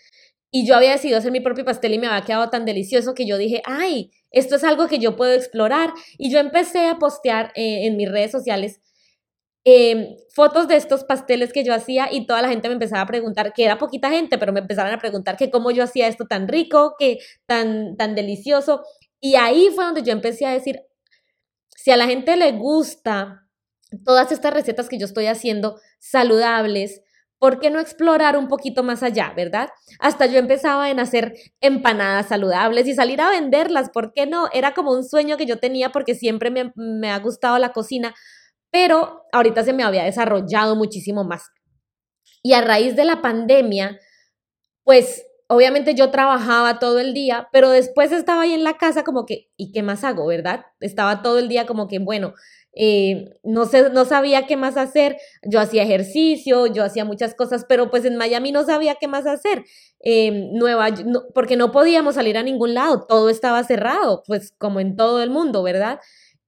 Y 0.51 0.65
yo 0.65 0.75
había 0.75 0.91
decidido 0.91 1.17
hacer 1.17 1.31
mi 1.31 1.41
propio 1.41 1.65
pastel 1.65 1.93
y 1.93 1.99
me 1.99 2.07
había 2.07 2.25
quedado 2.25 2.49
tan 2.49 2.63
delicioso 2.63 3.13
que 3.13 3.25
yo 3.25 3.37
dije, 3.37 3.61
ay, 3.65 4.11
esto 4.31 4.55
es 4.55 4.63
algo 4.63 4.87
que 4.87 4.99
yo 4.99 5.15
puedo 5.15 5.33
explorar. 5.33 5.93
Y 6.17 6.31
yo 6.31 6.39
empecé 6.39 6.87
a 6.87 6.97
postear 6.97 7.51
eh, 7.55 7.87
en 7.87 7.97
mis 7.97 8.09
redes 8.09 8.31
sociales 8.31 8.79
em, 9.65 10.15
fotos 10.33 10.67
de 10.67 10.77
estos 10.77 11.03
pasteles 11.03 11.51
que 11.51 11.63
yo 11.63 11.73
hacía 11.73 12.07
y 12.11 12.25
toda 12.27 12.41
la 12.41 12.49
gente 12.49 12.69
me 12.69 12.75
empezaba 12.75 13.01
a 13.01 13.07
preguntar, 13.07 13.51
que 13.53 13.65
era 13.65 13.77
poquita 13.77 14.09
gente, 14.09 14.37
pero 14.37 14.53
me 14.53 14.61
empezaron 14.61 14.93
a 14.93 14.99
preguntar 14.99 15.35
que 15.37 15.51
cómo 15.51 15.71
yo 15.71 15.83
hacía 15.83 16.07
esto 16.07 16.25
tan 16.25 16.47
rico, 16.47 16.95
que 16.97 17.17
tan, 17.47 17.97
tan 17.97 18.15
delicioso. 18.15 18.83
Y 19.19 19.35
ahí 19.35 19.69
fue 19.75 19.85
donde 19.85 20.03
yo 20.03 20.13
empecé 20.13 20.45
a 20.45 20.51
decir, 20.51 20.81
si 21.75 21.91
a 21.91 21.97
la 21.97 22.05
gente 22.05 22.37
le 22.37 22.51
gusta 22.53 23.47
todas 24.03 24.31
estas 24.31 24.53
recetas 24.53 24.87
que 24.87 24.99
yo 24.99 25.05
estoy 25.05 25.27
haciendo 25.27 25.79
saludables, 25.99 27.01
¿por 27.39 27.59
qué 27.59 27.69
no 27.69 27.79
explorar 27.79 28.37
un 28.37 28.47
poquito 28.47 28.83
más 28.83 29.03
allá, 29.03 29.33
verdad? 29.35 29.69
Hasta 29.99 30.25
yo 30.25 30.39
empezaba 30.39 30.89
en 30.89 30.99
hacer 30.99 31.35
empanadas 31.61 32.27
saludables 32.27 32.87
y 32.87 32.95
salir 32.95 33.21
a 33.21 33.29
venderlas, 33.29 33.89
¿por 33.89 34.13
qué 34.13 34.25
no? 34.25 34.49
Era 34.53 34.73
como 34.73 34.91
un 34.91 35.03
sueño 35.03 35.37
que 35.37 35.45
yo 35.45 35.59
tenía 35.59 35.91
porque 35.91 36.15
siempre 36.15 36.49
me, 36.49 36.71
me 36.75 37.11
ha 37.11 37.19
gustado 37.19 37.57
la 37.59 37.71
cocina, 37.71 38.15
pero 38.75 39.23
ahorita 39.31 39.63
se 39.63 39.71
me 39.71 39.83
había 39.83 40.03
desarrollado 40.03 40.75
muchísimo 40.75 41.23
más. 41.23 41.49
Y 42.43 42.51
a 42.51 42.59
raíz 42.59 42.97
de 42.97 43.05
la 43.05 43.21
pandemia, 43.21 43.97
pues 44.83 45.25
obviamente 45.47 45.95
yo 45.95 46.11
trabajaba 46.11 46.77
todo 46.77 46.99
el 46.99 47.13
día, 47.13 47.47
pero 47.53 47.69
después 47.69 48.11
estaba 48.11 48.41
ahí 48.41 48.53
en 48.53 48.65
la 48.65 48.75
casa 48.75 49.05
como 49.05 49.25
que, 49.25 49.47
¿y 49.55 49.71
qué 49.71 49.81
más 49.81 50.03
hago, 50.03 50.27
verdad? 50.27 50.65
Estaba 50.81 51.21
todo 51.21 51.39
el 51.39 51.47
día 51.47 51.65
como 51.65 51.87
que, 51.87 51.99
bueno, 51.99 52.33
eh, 52.73 53.29
no, 53.43 53.65
sé, 53.65 53.91
no 53.91 54.03
sabía 54.03 54.45
qué 54.45 54.57
más 54.57 54.75
hacer, 54.75 55.15
yo 55.49 55.61
hacía 55.61 55.83
ejercicio, 55.83 56.67
yo 56.67 56.83
hacía 56.83 57.05
muchas 57.05 57.33
cosas, 57.33 57.65
pero 57.69 57.89
pues 57.89 58.03
en 58.03 58.17
Miami 58.17 58.51
no 58.51 58.65
sabía 58.65 58.95
qué 58.95 59.07
más 59.07 59.25
hacer, 59.25 59.63
eh, 60.03 60.49
Nueva, 60.51 60.89
porque 61.33 61.55
no 61.55 61.71
podíamos 61.71 62.15
salir 62.15 62.37
a 62.37 62.43
ningún 62.43 62.73
lado, 62.73 63.05
todo 63.07 63.29
estaba 63.29 63.63
cerrado, 63.63 64.21
pues 64.27 64.53
como 64.57 64.81
en 64.81 64.97
todo 64.97 65.23
el 65.23 65.29
mundo, 65.29 65.63
¿verdad? 65.63 66.01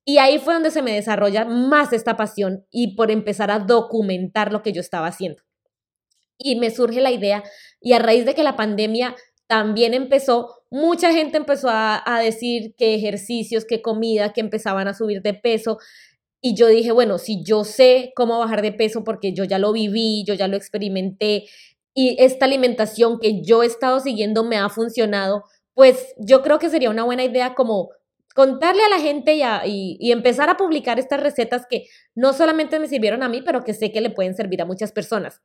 Y 0.09 0.19
ahí 0.19 0.39
fue 0.39 0.53
donde 0.53 0.71
se 0.71 0.81
me 0.81 0.93
desarrolla 0.93 1.43
más 1.43 1.91
esta 1.91 2.15
pasión 2.15 2.65
y 2.71 2.95
por 2.95 3.11
empezar 3.11 3.51
a 3.51 3.59
documentar 3.59 4.53
lo 4.53 4.61
que 4.63 4.71
yo 4.71 4.79
estaba 4.79 5.07
haciendo. 5.07 5.43
Y 6.37 6.55
me 6.55 6.71
surge 6.71 7.01
la 7.01 7.11
idea 7.11 7.43
y 7.81 7.91
a 7.91 7.99
raíz 7.99 8.25
de 8.25 8.33
que 8.33 8.43
la 8.43 8.55
pandemia 8.55 9.15
también 9.47 9.93
empezó, 9.93 10.63
mucha 10.71 11.11
gente 11.11 11.35
empezó 11.35 11.67
a, 11.69 12.21
decir 12.23 12.73
que 12.77 12.95
ejercicios, 12.95 13.65
que 13.65 13.81
comida, 13.81 14.31
que 14.31 14.39
empezaban 14.39 14.87
a 14.87 14.93
subir 14.93 15.21
de 15.21 15.33
peso. 15.33 15.77
Y 16.41 16.55
yo 16.55 16.67
dije, 16.67 16.93
bueno, 16.93 17.17
si 17.17 17.43
yo 17.43 17.65
sé 17.65 18.13
cómo 18.15 18.39
bajar 18.39 18.61
de 18.61 18.71
peso 18.71 19.03
porque 19.03 19.33
yo 19.33 19.43
ya 19.43 19.59
lo 19.59 19.73
viví, 19.73 20.23
yo 20.25 20.35
ya 20.35 20.47
lo 20.47 20.55
experimenté 20.55 21.47
y 21.93 22.15
esta 22.19 22.45
alimentación 22.45 23.19
que 23.19 23.41
yo 23.41 23.63
he 23.63 23.65
estado 23.65 23.99
siguiendo 23.99 24.45
me 24.45 24.55
ha 24.55 24.69
funcionado, 24.69 25.43
pues 25.73 26.13
yo 26.17 26.43
creo 26.43 26.59
que 26.59 26.69
sería 26.69 26.91
una 26.91 27.03
buena 27.03 27.25
idea 27.25 27.55
como 27.55 27.89
contarle 28.37 28.83
a 28.83 28.89
la 28.89 28.99
gente 28.99 29.35
y, 29.65 30.11
empezar 30.11 30.47
a 30.51 30.57
publicar 30.57 30.99
estas 30.99 31.19
recetas 31.19 31.65
que 31.67 31.87
no 32.13 32.33
solamente 32.33 32.77
me 32.77 32.87
sirvieron 32.87 33.23
a 33.23 33.29
mí, 33.29 33.41
pero 33.41 33.63
que 33.63 33.73
sé 33.73 33.91
que 33.91 33.99
le 33.99 34.11
pueden 34.11 34.35
servir 34.35 34.61
a 34.61 34.65
muchas 34.65 34.91
personas. 34.91 35.41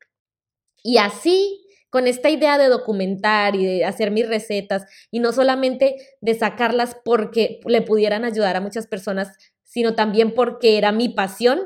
Y 0.85 0.99
así 0.99 1.67
con 1.89 2.07
esta 2.07 2.29
idea 2.29 2.59
de 2.59 2.69
documentar 2.69 3.57
y 3.57 3.65
de 3.65 3.85
hacer 3.87 4.11
mis 4.11 4.29
recetas 4.29 4.85
y 5.11 5.21
no 5.21 5.33
solamente 5.33 5.97
de 6.21 6.35
sacarlas 6.35 6.95
porque 7.03 7.61
le 7.65 7.81
pudieran 7.81 8.27
ayudar 8.27 8.57
a 8.57 8.61
muchas 8.61 8.87
personas, 8.87 9.39
sino 9.65 9.95
también 9.95 10.35
porque 10.35 10.77
era 10.77 10.93
mi 10.93 11.09
pasión, 11.09 11.63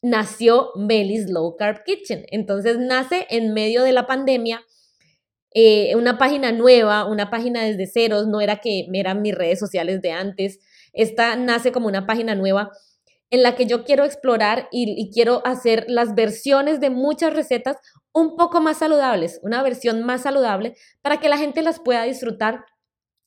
nació 0.00 0.70
Melis 0.76 1.28
Low 1.28 1.56
Carb 1.58 1.84
Kitchen. 1.84 2.24
Entonces 2.30 2.78
nace 2.78 3.26
en 3.28 3.52
medio 3.52 3.82
de 3.82 3.92
la 3.92 4.06
pandemia. 4.06 4.64
Eh, 5.54 5.94
una 5.94 6.18
página 6.18 6.50
nueva, 6.50 7.04
una 7.06 7.30
página 7.30 7.62
desde 7.62 7.86
ceros, 7.86 8.26
no 8.26 8.40
era 8.40 8.56
que 8.56 8.88
eran 8.92 9.22
mis 9.22 9.34
redes 9.34 9.60
sociales 9.60 10.02
de 10.02 10.10
antes, 10.10 10.58
esta 10.92 11.36
nace 11.36 11.70
como 11.70 11.86
una 11.86 12.06
página 12.06 12.34
nueva 12.34 12.72
en 13.30 13.42
la 13.42 13.54
que 13.56 13.66
yo 13.66 13.84
quiero 13.84 14.04
explorar 14.04 14.68
y, 14.70 15.10
quiero 15.12 15.42
hacer 15.44 15.86
las 15.88 16.14
versiones 16.14 16.80
de 16.80 16.90
muchas 16.90 17.34
recetas 17.34 17.76
un 18.12 18.36
poco 18.36 18.60
más 18.60 18.78
saludables, 18.78 19.40
una 19.42 19.62
versión 19.62 20.04
más 20.04 20.22
saludable 20.22 20.76
para 21.02 21.18
que 21.18 21.28
la 21.28 21.38
gente 21.38 21.62
las 21.62 21.80
pueda 21.80 22.04
disfrutar 22.04 22.64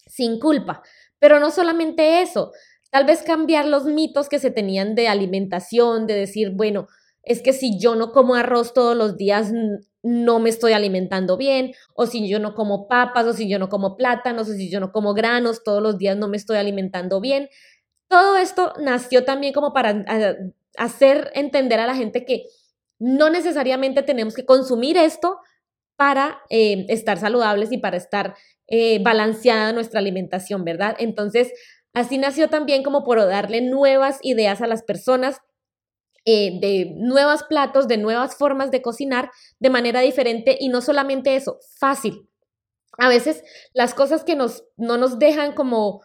sin 0.06 0.40
culpa. 0.40 0.82
Pero 1.20 1.40
no 1.40 1.52
solamente 1.52 2.22
eso, 2.22 2.52
tal 2.90 3.06
vez 3.06 3.22
cambiar 3.22 3.66
los 3.66 3.86
mitos 3.86 4.30
que 4.30 4.40
se 4.40 4.52
tenían 4.52 4.96
de 4.96 5.10
alimentación, 5.10 6.08
de 6.08 6.13
decir, 6.13 6.52
bueno, 6.52 6.88
es 7.28 7.42
que 7.42 7.52
si 7.52 7.78
yo 7.78 7.96
no 7.96 8.12
como 8.12 8.36
arroz 8.36 8.74
todos 8.74 8.96
los 8.96 9.18
días 9.18 9.52
no 10.02 10.40
me 10.40 10.50
estoy 10.50 10.72
alimentando 10.72 11.36
bien, 11.36 11.74
o 11.94 12.06
si 12.06 12.28
yo 12.30 12.40
no 12.40 12.56
como 12.56 12.88
papas, 12.88 13.26
o 13.26 13.34
si 13.34 13.50
yo 13.50 13.60
no 13.60 13.68
como 13.68 13.98
plátanos, 13.98 14.48
o 14.48 14.54
si 14.54 14.70
yo 14.70 14.80
no 14.80 14.94
como 14.94 15.13
granos 15.13 15.63
todos 15.63 15.84
los 15.84 15.98
días 15.98 16.16
no 16.16 16.30
me 16.30 16.38
estoy 16.38 16.58
alimentando 16.58 17.20
bien. 17.20 17.50
Todo 18.08 18.38
esto 18.38 18.74
nació 18.80 19.26
también 19.26 19.54
como 19.54 19.74
para 19.74 20.06
hacer 20.78 21.32
entender 21.34 21.82
a 21.82 21.88
la 21.88 21.96
gente 21.96 22.24
que 22.24 22.46
no 23.00 23.30
necesariamente 23.30 24.04
tenemos 24.04 24.34
que 24.34 24.46
consumir 24.46 24.96
esto 24.96 25.38
para 25.98 26.40
eh, 26.50 26.86
estar 26.88 27.18
saludables 27.18 27.74
y 27.74 27.78
para 27.78 27.98
estar 27.98 28.36
eh, 28.68 29.04
balanceada 29.04 29.74
nuestra 29.74 30.00
alimentación, 30.00 30.63
¿verdad? 30.63 30.96
Entonces, 31.00 31.52
así 31.94 32.18
nació 32.18 32.50
también 32.50 32.84
como 32.84 33.04
por 33.04 33.18
darle 33.18 33.62
nuevas 33.62 34.20
ideas 34.22 34.62
a 34.62 34.68
las 34.68 34.84
personas 34.84 35.42
eh, 36.30 36.60
de 36.60 36.92
nuevos 36.98 37.44
platos, 37.44 37.88
de 37.88 37.96
nuevas 37.96 38.36
formas 38.36 38.70
de 38.70 38.82
cocinar 38.82 39.32
de 39.60 39.70
manera 39.70 40.02
diferente 40.02 40.58
y 40.60 40.68
no 40.68 40.82
solamente 40.82 41.38
eso, 41.38 41.58
fácil. 41.80 42.28
A 42.98 43.08
veces 43.08 43.46
las 43.74 43.94
cosas 43.94 44.26
que 44.26 44.36
nos, 44.36 44.66
no 44.76 44.98
nos 44.98 45.20
dejan 45.20 45.54
como 45.54 46.02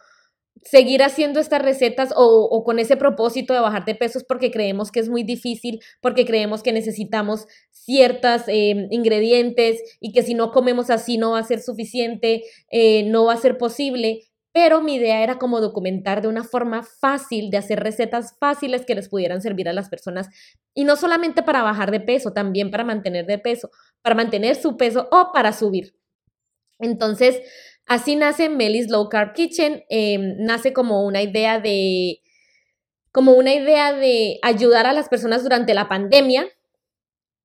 seguir 0.63 1.03
haciendo 1.03 1.41
estas 1.41 1.61
recetas 1.61 2.13
o, 2.15 2.63
con 2.63 2.79
ese 2.79 2.95
propósito 2.95 3.53
de 3.53 3.59
bajar 3.59 3.83
de 3.83 3.95
pesos 3.95 4.23
porque 4.23 4.49
creemos 4.49 4.93
que 4.93 5.01
es 5.01 5.09
muy 5.09 5.23
difícil, 5.23 5.81
porque 5.99 6.23
creemos 6.23 6.63
que 6.63 6.71
necesitamos 6.71 7.45
ciertos 7.71 8.43
em, 8.47 8.87
ingredientes 8.91 9.81
y 9.99 10.13
que 10.13 10.23
si 10.23 10.35
no 10.35 10.51
comemos 10.53 10.89
así 10.89 11.17
no 11.17 11.31
va 11.31 11.39
a 11.39 11.43
ser 11.43 11.61
suficiente, 11.61 12.43
eh, 12.71 13.03
no 13.03 13.25
va 13.25 13.33
a 13.33 13.37
ser 13.41 13.57
posible. 13.57 14.21
Pero 14.53 14.81
mi 14.81 14.95
idea 14.95 15.23
era 15.23 15.39
como 15.39 15.59
documentar 15.59 16.21
de 16.21 16.27
una 16.27 16.43
forma 16.43 16.83
fácil, 16.83 17.49
de 17.49 17.57
hacer 17.57 17.79
recetas 17.79 18.37
fáciles 18.39 18.85
que 18.85 18.95
les 18.95 19.09
pudieran 19.09 19.41
servir 19.41 19.67
a 19.67 19.73
las 19.73 19.89
personas. 19.89 20.29
Y 20.75 20.83
no 20.83 20.95
solamente 20.95 21.43
para 21.43 21.63
bajar 21.63 21.91
de 21.91 21.99
peso, 21.99 22.33
también 22.33 22.71
para 22.71 22.83
mantener 22.83 23.25
de 23.25 23.39
peso, 23.39 23.71
para 24.01 24.15
mantener 24.15 24.55
su 24.55 24.77
peso 24.77 25.09
o 25.11 25.31
para 25.33 25.53
subir. 25.53 25.95
Entonces, 26.79 27.41
Así 27.85 28.15
nace 28.15 28.49
Melis 28.49 28.89
Low 28.89 29.09
Carb 29.09 29.33
Kitchen, 29.33 29.83
em, 29.89 30.37
nace 30.39 30.73
como 30.73 31.05
una 31.05 31.21
idea 31.21 31.59
de 31.59 32.19
como 33.11 33.33
una 33.33 33.53
idea 33.53 33.93
de 33.93 34.39
ayudar 34.41 34.87
a 34.87 34.93
las 34.93 35.07
personas 35.07 35.43
durante 35.43 35.75
la 35.75 35.87
pandemia 35.87 36.47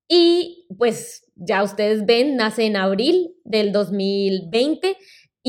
y 0.07 0.65
pues 0.79 1.25
ya 1.35 1.61
ustedes 1.61 2.07
ven, 2.07 2.35
nace 2.37 2.65
en 2.65 2.75
abril 2.75 3.35
del 3.43 3.71
2020 3.71 4.97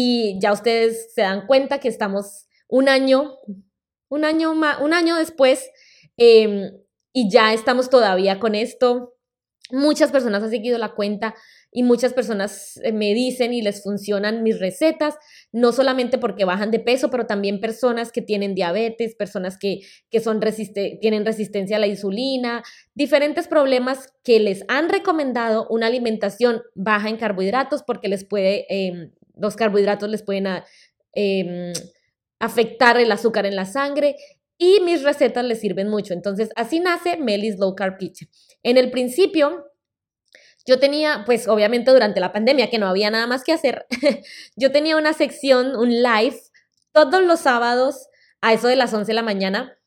y 0.02 0.38
ya 0.40 0.52
ustedes 0.52 1.12
se 1.14 1.20
dan 1.20 1.46
cuenta 1.46 1.78
que 1.78 1.88
estamos 1.88 2.46
un 2.68 2.88
año, 2.88 3.36
un 4.08 4.24
año, 4.24 4.50
un 4.52 4.94
año 4.94 5.16
después 5.16 5.68
em, 6.16 6.70
y 7.12 7.30
ya 7.30 7.52
estamos 7.52 7.90
todavía 7.90 8.40
con 8.40 8.54
esto. 8.54 9.14
Muchas 9.70 10.10
personas 10.10 10.42
han 10.42 10.50
seguido 10.50 10.78
la 10.78 10.94
cuenta 10.94 11.34
y 11.70 11.82
muchas 11.82 12.14
personas 12.14 12.78
eh, 12.82 12.92
me 12.92 13.12
dicen 13.12 13.52
y 13.52 13.60
les 13.60 13.82
funcionan 13.82 14.42
mis 14.42 14.58
recetas, 14.58 15.16
no 15.52 15.70
solamente 15.70 16.16
porque 16.16 16.46
bajan 16.46 16.70
de 16.70 16.80
peso, 16.80 17.10
pero 17.10 17.26
también 17.26 17.60
personas 17.60 18.10
que 18.10 18.22
tienen 18.22 18.54
diabetes, 18.54 19.14
personas 19.14 19.58
que, 19.58 19.80
que 20.10 20.20
son 20.20 20.40
tienen 21.00 21.26
resistencia 21.26 21.76
a 21.76 21.80
la 21.80 21.86
insulina, 21.86 22.62
diferentes 22.94 23.48
problemas 23.48 24.08
que 24.24 24.40
les 24.40 24.64
han 24.68 24.88
recomendado 24.88 25.68
una 25.68 25.88
alimentación 25.88 26.62
baja 26.74 27.10
en 27.10 27.18
carbohidratos 27.18 27.82
porque 27.82 28.08
les 28.08 28.24
puede, 28.24 28.64
em, 28.70 29.12
los 29.40 29.56
carbohidratos 29.56 30.08
les 30.08 30.22
pueden 30.22 30.46
em, 31.12 31.72
afectar 32.38 32.98
el 32.98 33.10
azúcar 33.10 33.46
en 33.46 33.56
la 33.56 33.66
sangre 33.66 34.16
y 34.58 34.80
mis 34.80 35.02
recetas 35.02 35.44
les 35.44 35.60
sirven 35.60 35.88
mucho. 35.88 36.12
Entonces, 36.12 36.50
así 36.54 36.80
nace 36.80 37.16
Melis 37.16 37.58
Low 37.58 37.74
Carb 37.74 37.96
Kitchen. 37.98 38.28
En 38.62 38.76
el 38.76 38.90
principio, 38.90 39.64
yo 40.66 40.78
tenía, 40.78 41.22
pues 41.24 41.48
obviamente 41.48 41.90
durante 41.90 42.20
la 42.20 42.32
pandemia, 42.32 42.68
que 42.68 42.78
no 42.78 42.86
había 42.86 43.10
nada 43.10 43.26
más 43.26 43.42
que 43.42 43.52
hacer, 43.52 43.86
yo 44.56 44.70
tenía 44.70 44.96
una 44.96 45.14
sección, 45.14 45.76
un 45.76 46.02
live, 46.02 46.38
todos 46.92 47.22
los 47.22 47.40
sábados 47.40 48.08
a 48.42 48.52
eso 48.52 48.68
de 48.68 48.76
las 48.76 48.92
11 48.92 49.10
de 49.10 49.14
la 49.14 49.22
mañana. 49.22 49.78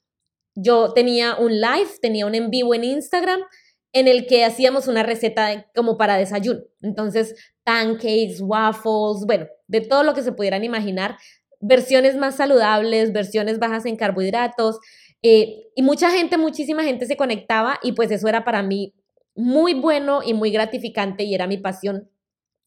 Yo 0.55 0.93
tenía 0.93 1.35
un 1.35 1.61
live, 1.61 1.89
tenía 2.01 2.25
un 2.25 2.35
en 2.35 2.49
vivo 2.49 2.73
en 2.73 2.83
Instagram 2.83 3.41
en 3.93 4.07
el 4.07 4.25
que 4.25 4.43
hacíamos 4.43 4.87
una 4.87 5.03
receta 5.03 5.67
como 5.75 5.97
para 5.97 6.17
desayuno. 6.17 6.61
Entonces, 6.81 7.35
pancakes, 7.63 8.41
waffles, 8.41 9.25
bueno, 9.25 9.47
de 9.67 9.81
todo 9.81 10.03
lo 10.03 10.13
que 10.13 10.23
se 10.23 10.31
pudieran 10.31 10.63
imaginar, 10.63 11.17
versiones 11.59 12.15
más 12.15 12.35
saludables, 12.35 13.13
versiones 13.13 13.59
bajas 13.59 13.85
en 13.85 13.95
carbohidratos. 13.95 14.79
Eh, 15.21 15.67
y 15.75 15.81
mucha 15.81 16.11
gente, 16.11 16.37
muchísima 16.37 16.83
gente 16.83 17.05
se 17.05 17.15
conectaba 17.15 17.79
y 17.81 17.93
pues 17.93 18.11
eso 18.11 18.27
era 18.27 18.43
para 18.43 18.61
mí 18.61 18.93
muy 19.35 19.73
bueno 19.73 20.21
y 20.23 20.33
muy 20.33 20.51
gratificante 20.51 21.23
y 21.23 21.33
era 21.33 21.47
mi 21.47 21.57
pasión 21.57 22.09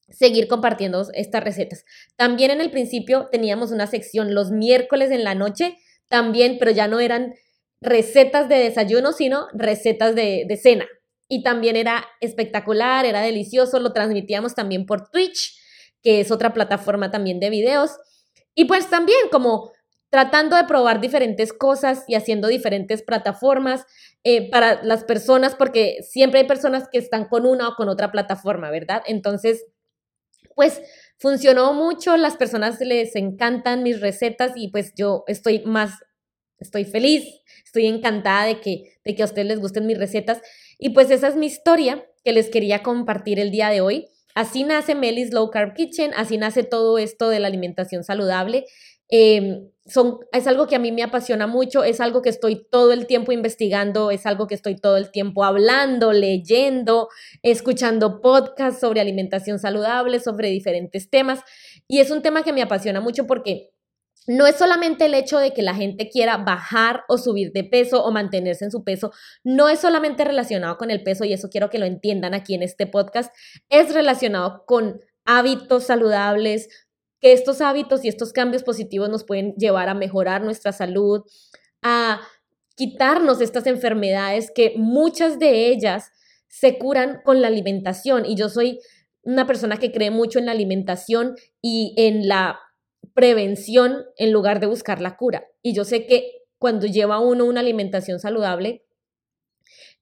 seguir 0.09 0.49
compartiendo 0.49 1.07
estas 1.15 1.45
recetas. 1.45 1.85
También 2.17 2.51
en 2.51 2.61
el 2.61 2.71
principio 2.71 3.29
teníamos 3.31 3.73
una 3.73 3.87
sección 3.87 4.35
los 4.35 4.51
miércoles 4.51 5.11
en 5.11 5.25
la 5.25 5.35
noche, 5.35 5.77
también, 6.09 6.57
pero 6.59 6.71
ya 6.71 6.89
no 6.89 7.01
eran 7.01 7.35
recetas 7.81 8.49
de 8.49 8.57
desayuno, 8.57 9.13
sino 9.13 9.49
recetas 9.53 10.15
de, 10.15 10.45
de 10.49 10.57
cena. 10.57 10.87
Y 11.29 11.43
también 11.43 11.77
era 11.77 12.07
espectacular, 12.21 13.05
era 13.05 13.21
delicioso, 13.21 13.81
lo 13.81 13.93
transmitíamos 13.93 14.55
también 14.55 14.87
por 14.87 15.11
Twitch, 15.11 15.59
que 16.03 16.21
es 16.21 16.31
otra 16.31 16.53
plataforma 16.53 17.11
también 17.11 17.41
de 17.41 17.51
videos. 17.51 17.99
Y 18.55 18.67
pues 18.67 18.89
también 18.89 19.29
como 19.31 19.73
tratando 20.11 20.57
de 20.57 20.65
probar 20.65 21.01
diferentes 21.01 21.53
cosas 21.53 22.05
y 22.07 22.15
haciendo 22.15 22.49
diferentes 22.49 23.03
plataformas 23.03 23.85
eh, 24.25 24.51
para 24.51 24.83
las 24.83 25.05
personas, 25.05 25.55
porque 25.55 25.99
siempre 26.03 26.41
hay 26.41 26.47
personas 26.47 26.89
que 26.91 26.99
están 26.99 27.27
con 27.27 27.45
una 27.45 27.69
o 27.69 27.75
con 27.75 27.89
otra 27.89 28.13
plataforma, 28.13 28.71
¿verdad? 28.71 29.03
Entonces, 29.07 29.67
pues 30.55 30.81
funcionó 31.19 31.75
mucho, 31.75 32.17
las 32.17 32.37
personas 32.37 32.81
les 32.81 33.15
encantan 33.17 33.83
mis 33.83 34.01
recetas 34.01 34.53
y 34.57 34.69
pues 34.69 34.93
yo 34.97 35.25
estoy 35.27 35.65
más, 35.65 35.93
estoy 36.59 36.85
feliz, 36.85 37.25
estoy 37.65 37.87
encantada 37.87 38.47
de 38.47 38.61
que, 38.61 38.95
de 39.05 39.15
que 39.15 39.23
a 39.23 39.27
ustedes 39.27 39.47
les 39.47 39.61
gusten 39.61 39.87
mis 39.87 39.99
recetas. 39.99 40.41
Y 40.79 40.91
pues 40.91 41.11
esa 41.11 41.29
es 41.29 41.37
mi 41.37 41.47
historia 41.47 42.05
que 42.25 42.33
les 42.33 42.51
quería 42.51 42.83
compartir 42.83 43.39
el 43.39 43.51
día 43.51 43.69
de 43.69 43.81
hoy. 43.81 44.09
Así 44.35 44.65
nace 44.65 44.95
Melis 44.95 45.33
Low 45.33 45.51
Carb 45.51 45.75
Kitchen, 45.75 46.13
así 46.15 46.37
nace 46.37 46.63
todo 46.63 46.99
esto 46.99 47.31
de 47.31 47.41
la 47.41 47.49
alimentación 47.49 48.05
saludable. 48.05 48.67
Em, 49.09 49.71
son, 49.87 50.19
es 50.33 50.47
algo 50.49 50.67
que 50.67 50.75
a 50.75 50.81
mí 50.81 50.91
me 50.91 51.05
apasiona 51.05 51.47
mucho, 51.47 51.85
es 51.85 52.01
algo 52.01 52.21
que 52.21 52.29
estoy 52.29 52.67
todo 52.71 52.93
el 52.93 53.07
tiempo 53.07 53.31
investigando, 53.31 54.11
es 54.11 54.27
algo 54.27 54.49
que 54.49 54.57
estoy 54.57 54.77
todo 54.77 54.97
el 54.97 55.13
tiempo 55.13 55.45
hablando, 55.45 56.13
leyendo, 56.13 57.09
escuchando 57.43 58.21
podcasts 58.21 58.81
sobre 58.81 59.01
alimentación 59.01 59.61
saludable, 59.61 60.19
sobre 60.19 60.51
diferentes 60.51 61.09
temas. 61.09 61.41
Y 61.87 62.01
es 62.01 62.11
un 62.11 62.21
tema 62.21 62.43
que 62.43 62.53
me 62.53 62.63
apasiona 62.63 63.01
mucho 63.01 63.27
porque 63.27 63.71
no 64.27 64.47
es 64.47 64.57
solamente 64.57 65.07
el 65.07 65.15
hecho 65.15 65.39
de 65.39 65.53
que 65.53 65.63
la 65.63 65.75
gente 65.75 66.09
quiera 66.09 66.37
bajar 66.37 67.05
o 67.09 67.19
subir 67.19 67.53
de 67.53 67.65
peso 67.65 68.05
o 68.05 68.11
mantenerse 68.11 68.65
en 68.65 68.71
su 68.71 68.85
peso, 68.85 69.13
no 69.45 69.69
es 69.69 69.81
solamente 69.81 70.25
relacionado 70.25 70.77
con 70.79 70.91
el 70.91 71.03
peso 71.03 71.25
y 71.25 71.33
eso 71.33 71.49
quiero 71.49 71.71
que 71.71 71.79
lo 71.79 71.87
entiendan 71.87 72.35
aquí 72.35 72.55
en 72.55 72.63
este 72.63 72.87
podcast, 72.87 73.35
es 73.69 73.95
relacionado 73.95 74.65
con 74.67 75.01
hábitos 75.25 75.85
saludables, 75.85 76.69
que 77.21 77.33
estos 77.33 77.61
hábitos 77.61 78.05
y 78.05 78.09
estos 78.09 78.33
cambios 78.33 78.63
positivos 78.63 79.09
nos 79.09 79.25
pueden 79.25 79.55
llevar 79.55 79.89
a 79.89 79.95
mejorar 79.95 80.43
nuestra 80.43 80.73
salud, 80.73 81.23
a 81.83 82.21
quitarnos 82.77 83.41
estas 83.41 83.67
enfermedades 83.67 84.51
que 84.55 84.75
muchas 84.77 85.39
de 85.39 85.69
ellas 85.69 86.13
se 86.49 86.79
curan 86.79 87.21
con 87.25 87.41
la 87.41 87.49
alimentación. 87.49 88.25
Y 88.27 88.37
yo 88.37 88.49
soy 88.49 88.81
una 89.23 89.47
persona 89.47 89.79
que 89.79 89.93
cree 89.93 90.11
mucho 90.11 90.39
en 90.39 90.47
la 90.47 90.53
alimentación 90.53 91.37
y 91.61 91.95
en 91.97 92.29
la 92.29 92.61
prevención 93.15 94.05
en 94.17 94.33
lugar 94.33 94.61
de 94.61 94.67
buscar 94.67 95.01
la 95.01 95.17
cura. 95.17 95.47
Y 95.63 95.75
yo 95.75 95.85
sé 95.85 96.07
que 96.07 96.43
cuando 96.59 96.87
lleva 96.87 97.21
uno 97.21 97.45
una 97.45 97.61
alimentación 97.61 98.19
saludable, 98.19 98.85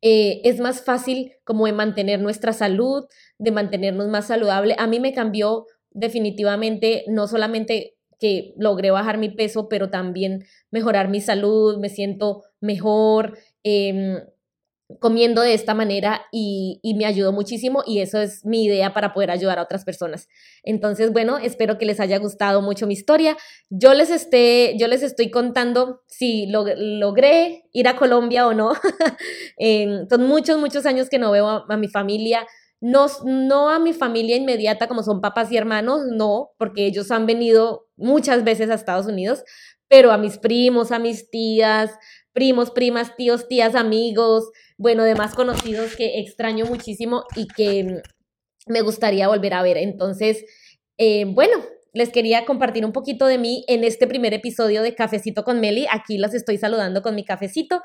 eh, 0.03 0.43
es 0.45 0.61
más 0.61 0.83
fácil 0.83 1.33
como 1.45 1.67
de 1.67 1.73
mantener 1.73 2.21
nuestra 2.21 2.53
salud, 2.53 3.07
de 3.39 3.51
mantenernos 3.51 4.09
más 4.09 4.27
saludable. 4.27 4.77
A 4.79 4.87
mí 4.87 5.01
me 5.01 5.15
cambió 5.15 5.67
definitivamente 5.91 7.05
no 7.09 7.27
solamente 7.27 7.97
que 8.19 8.55
logré 8.59 8.91
bajar 8.91 9.19
mi 9.19 9.31
peso, 9.31 9.69
pero 9.69 9.91
también 9.91 10.45
mejorar 10.71 11.09
mi 11.09 11.21
salud, 11.21 11.79
me 11.79 11.89
siento 11.89 12.43
mejor 12.61 13.39
em, 13.63 14.21
comiendo 15.01 15.43
de 15.43 15.55
esta 15.55 15.75
manera 15.75 16.23
y, 16.31 16.81
me 16.97 17.07
ayudó 17.07 17.33
muchísimo 17.33 17.83
y 17.87 18.01
eso 18.01 18.21
es 18.21 18.45
mi 18.45 18.65
idea 18.65 18.93
para 18.93 19.13
poder 19.13 19.31
ayudar 19.31 19.59
a 19.59 19.63
otras 19.63 19.85
personas. 19.85 20.29
Entonces, 20.63 21.13
bueno, 21.13 21.39
espero 21.39 21.79
que 21.79 21.87
les 21.87 22.01
haya 22.01 22.19
gustado 22.19 22.63
mucho 22.63 22.87
mi 22.87 22.95
historia. 22.95 23.37
Yo 23.71 23.95
les, 23.95 24.11
esté, 24.11 24.77
yo 24.79 24.87
les 24.87 25.03
estoy 25.03 25.31
contando 25.31 26.03
si 26.07 26.47
logré 26.47 27.65
ir 27.73 27.89
a 27.89 27.97
Colombia 27.97 28.47
o 28.47 28.55
no. 28.55 28.73
son 30.11 30.27
muchos, 30.29 30.59
muchos 30.59 30.87
años 30.87 31.09
que 31.09 31.19
no 31.19 31.33
veo 31.33 31.65
a 31.69 31.77
mi 31.77 31.89
familia 31.89 32.47
no, 32.85 33.71
a 33.71 33.79
mi 33.79 33.95
familia 33.95 34.37
inmediata 34.37 34.89
como 34.89 35.03
son 35.03 35.23
papás 35.23 35.51
y 35.51 35.57
hermanos, 35.57 36.03
no, 36.13 36.51
porque 36.59 36.85
ellos 36.87 37.11
han 37.11 37.25
venido 37.25 37.87
muchas 37.97 38.45
veces 38.45 38.69
a 38.69 38.75
Estados 38.75 39.07
Unidos, 39.07 39.43
pero 39.89 40.13
a 40.13 40.19
mis 40.19 40.37
primos, 40.37 40.93
a 40.93 40.99
mis 40.99 41.31
tías, 41.31 41.93
primos, 42.35 42.71
primas, 42.71 43.17
tíos, 43.17 43.49
tías, 43.49 43.75
amigos, 43.75 44.51
bueno, 44.77 45.05
demás 45.05 45.35
conocidos 45.35 45.97
que 45.97 46.19
extraño 46.19 46.67
muchísimo 46.67 47.25
y 47.35 47.47
que 47.47 48.03
me 48.67 48.83
gustaría 48.83 49.29
volver 49.29 49.55
a 49.55 49.63
ver. 49.63 49.79
Entonces, 49.79 50.45
eh, 50.99 51.25
bueno, 51.27 51.65
les 51.95 52.11
quería 52.11 52.45
compartir 52.45 52.85
un 52.85 52.93
poquito 52.93 53.27
de 53.27 53.39
mí 53.39 53.65
en 53.69 53.85
este 53.85 54.07
primer 54.07 54.35
episodio 54.35 54.83
de 54.83 54.95
Cafecito 54.95 55.45
con 55.45 55.61
Meli. 55.61 55.87
Aquí 55.91 56.19
los 56.19 56.35
estoy 56.35 56.59
saludando 56.59 57.01
con 57.03 57.15
mi 57.15 57.25
cafecito. 57.25 57.81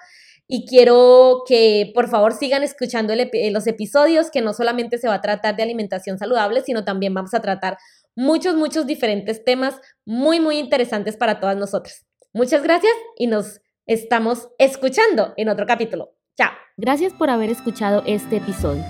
y 0.51 0.65
quiero 0.65 1.43
que 1.47 1.91
por 1.93 2.09
favor 2.09 2.33
sigan 2.33 2.63
escuchando 2.63 3.13
los 3.15 3.67
episodios, 3.67 4.31
que 4.31 4.41
no 4.41 4.53
solamente 4.53 4.97
se 4.97 5.07
va 5.07 5.15
a 5.15 5.21
tratar 5.21 5.55
de 5.55 5.61
alimentación 5.61 6.17
saludable, 6.17 6.61
sino 6.63 6.83
también 6.83 7.13
vamos 7.13 7.35
a 7.35 7.41
tratar 7.41 7.77
muchos, 8.15 8.55
muchos 8.55 8.87
diferentes 8.87 9.43
temas 9.45 9.79
muy, 10.05 10.39
muy 10.39 10.57
interesantes 10.57 11.17
para 11.17 11.39
todas 11.39 11.55
nosotras. 11.55 12.07
Muchas 12.33 12.63
gracias 12.63 12.93
y 13.15 13.27
nos 13.27 13.61
estamos 13.89 14.47
escuchando 14.59 15.33
en 15.35 15.49
otro 15.49 15.65
capítulo. 15.65 16.13
Chao. 16.37 16.51
Gracias 16.77 17.11
por 17.11 17.31
haber 17.31 17.49
escuchado 17.49 18.03
este 18.05 18.37
episodio. 18.37 18.83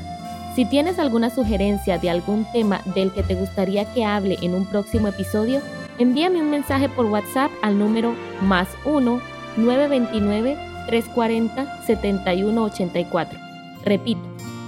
Si 0.55 0.65
tienes 0.65 0.99
alguna 0.99 1.29
sugerencia 1.29 1.97
de 1.97 2.09
algún 2.09 2.45
tema 2.51 2.81
del 2.93 3.13
que 3.13 3.23
te 3.23 3.33
gustaría 3.33 3.85
que 3.93 4.03
hable 4.03 4.35
en 4.41 4.53
un 4.53 4.69
próximo 4.69 5.07
episodio, 5.07 5.61
envíame 5.99 6.41
un 6.41 6.51
mensaje 6.51 6.89
por 6.89 7.05
WhatsApp 7.05 7.49
al 7.61 7.79
número 7.79 8.13
más 8.41 8.67
1 8.83 9.21
929 9.55 10.57
340-7184. 10.89 13.39
Repito, 13.85 14.19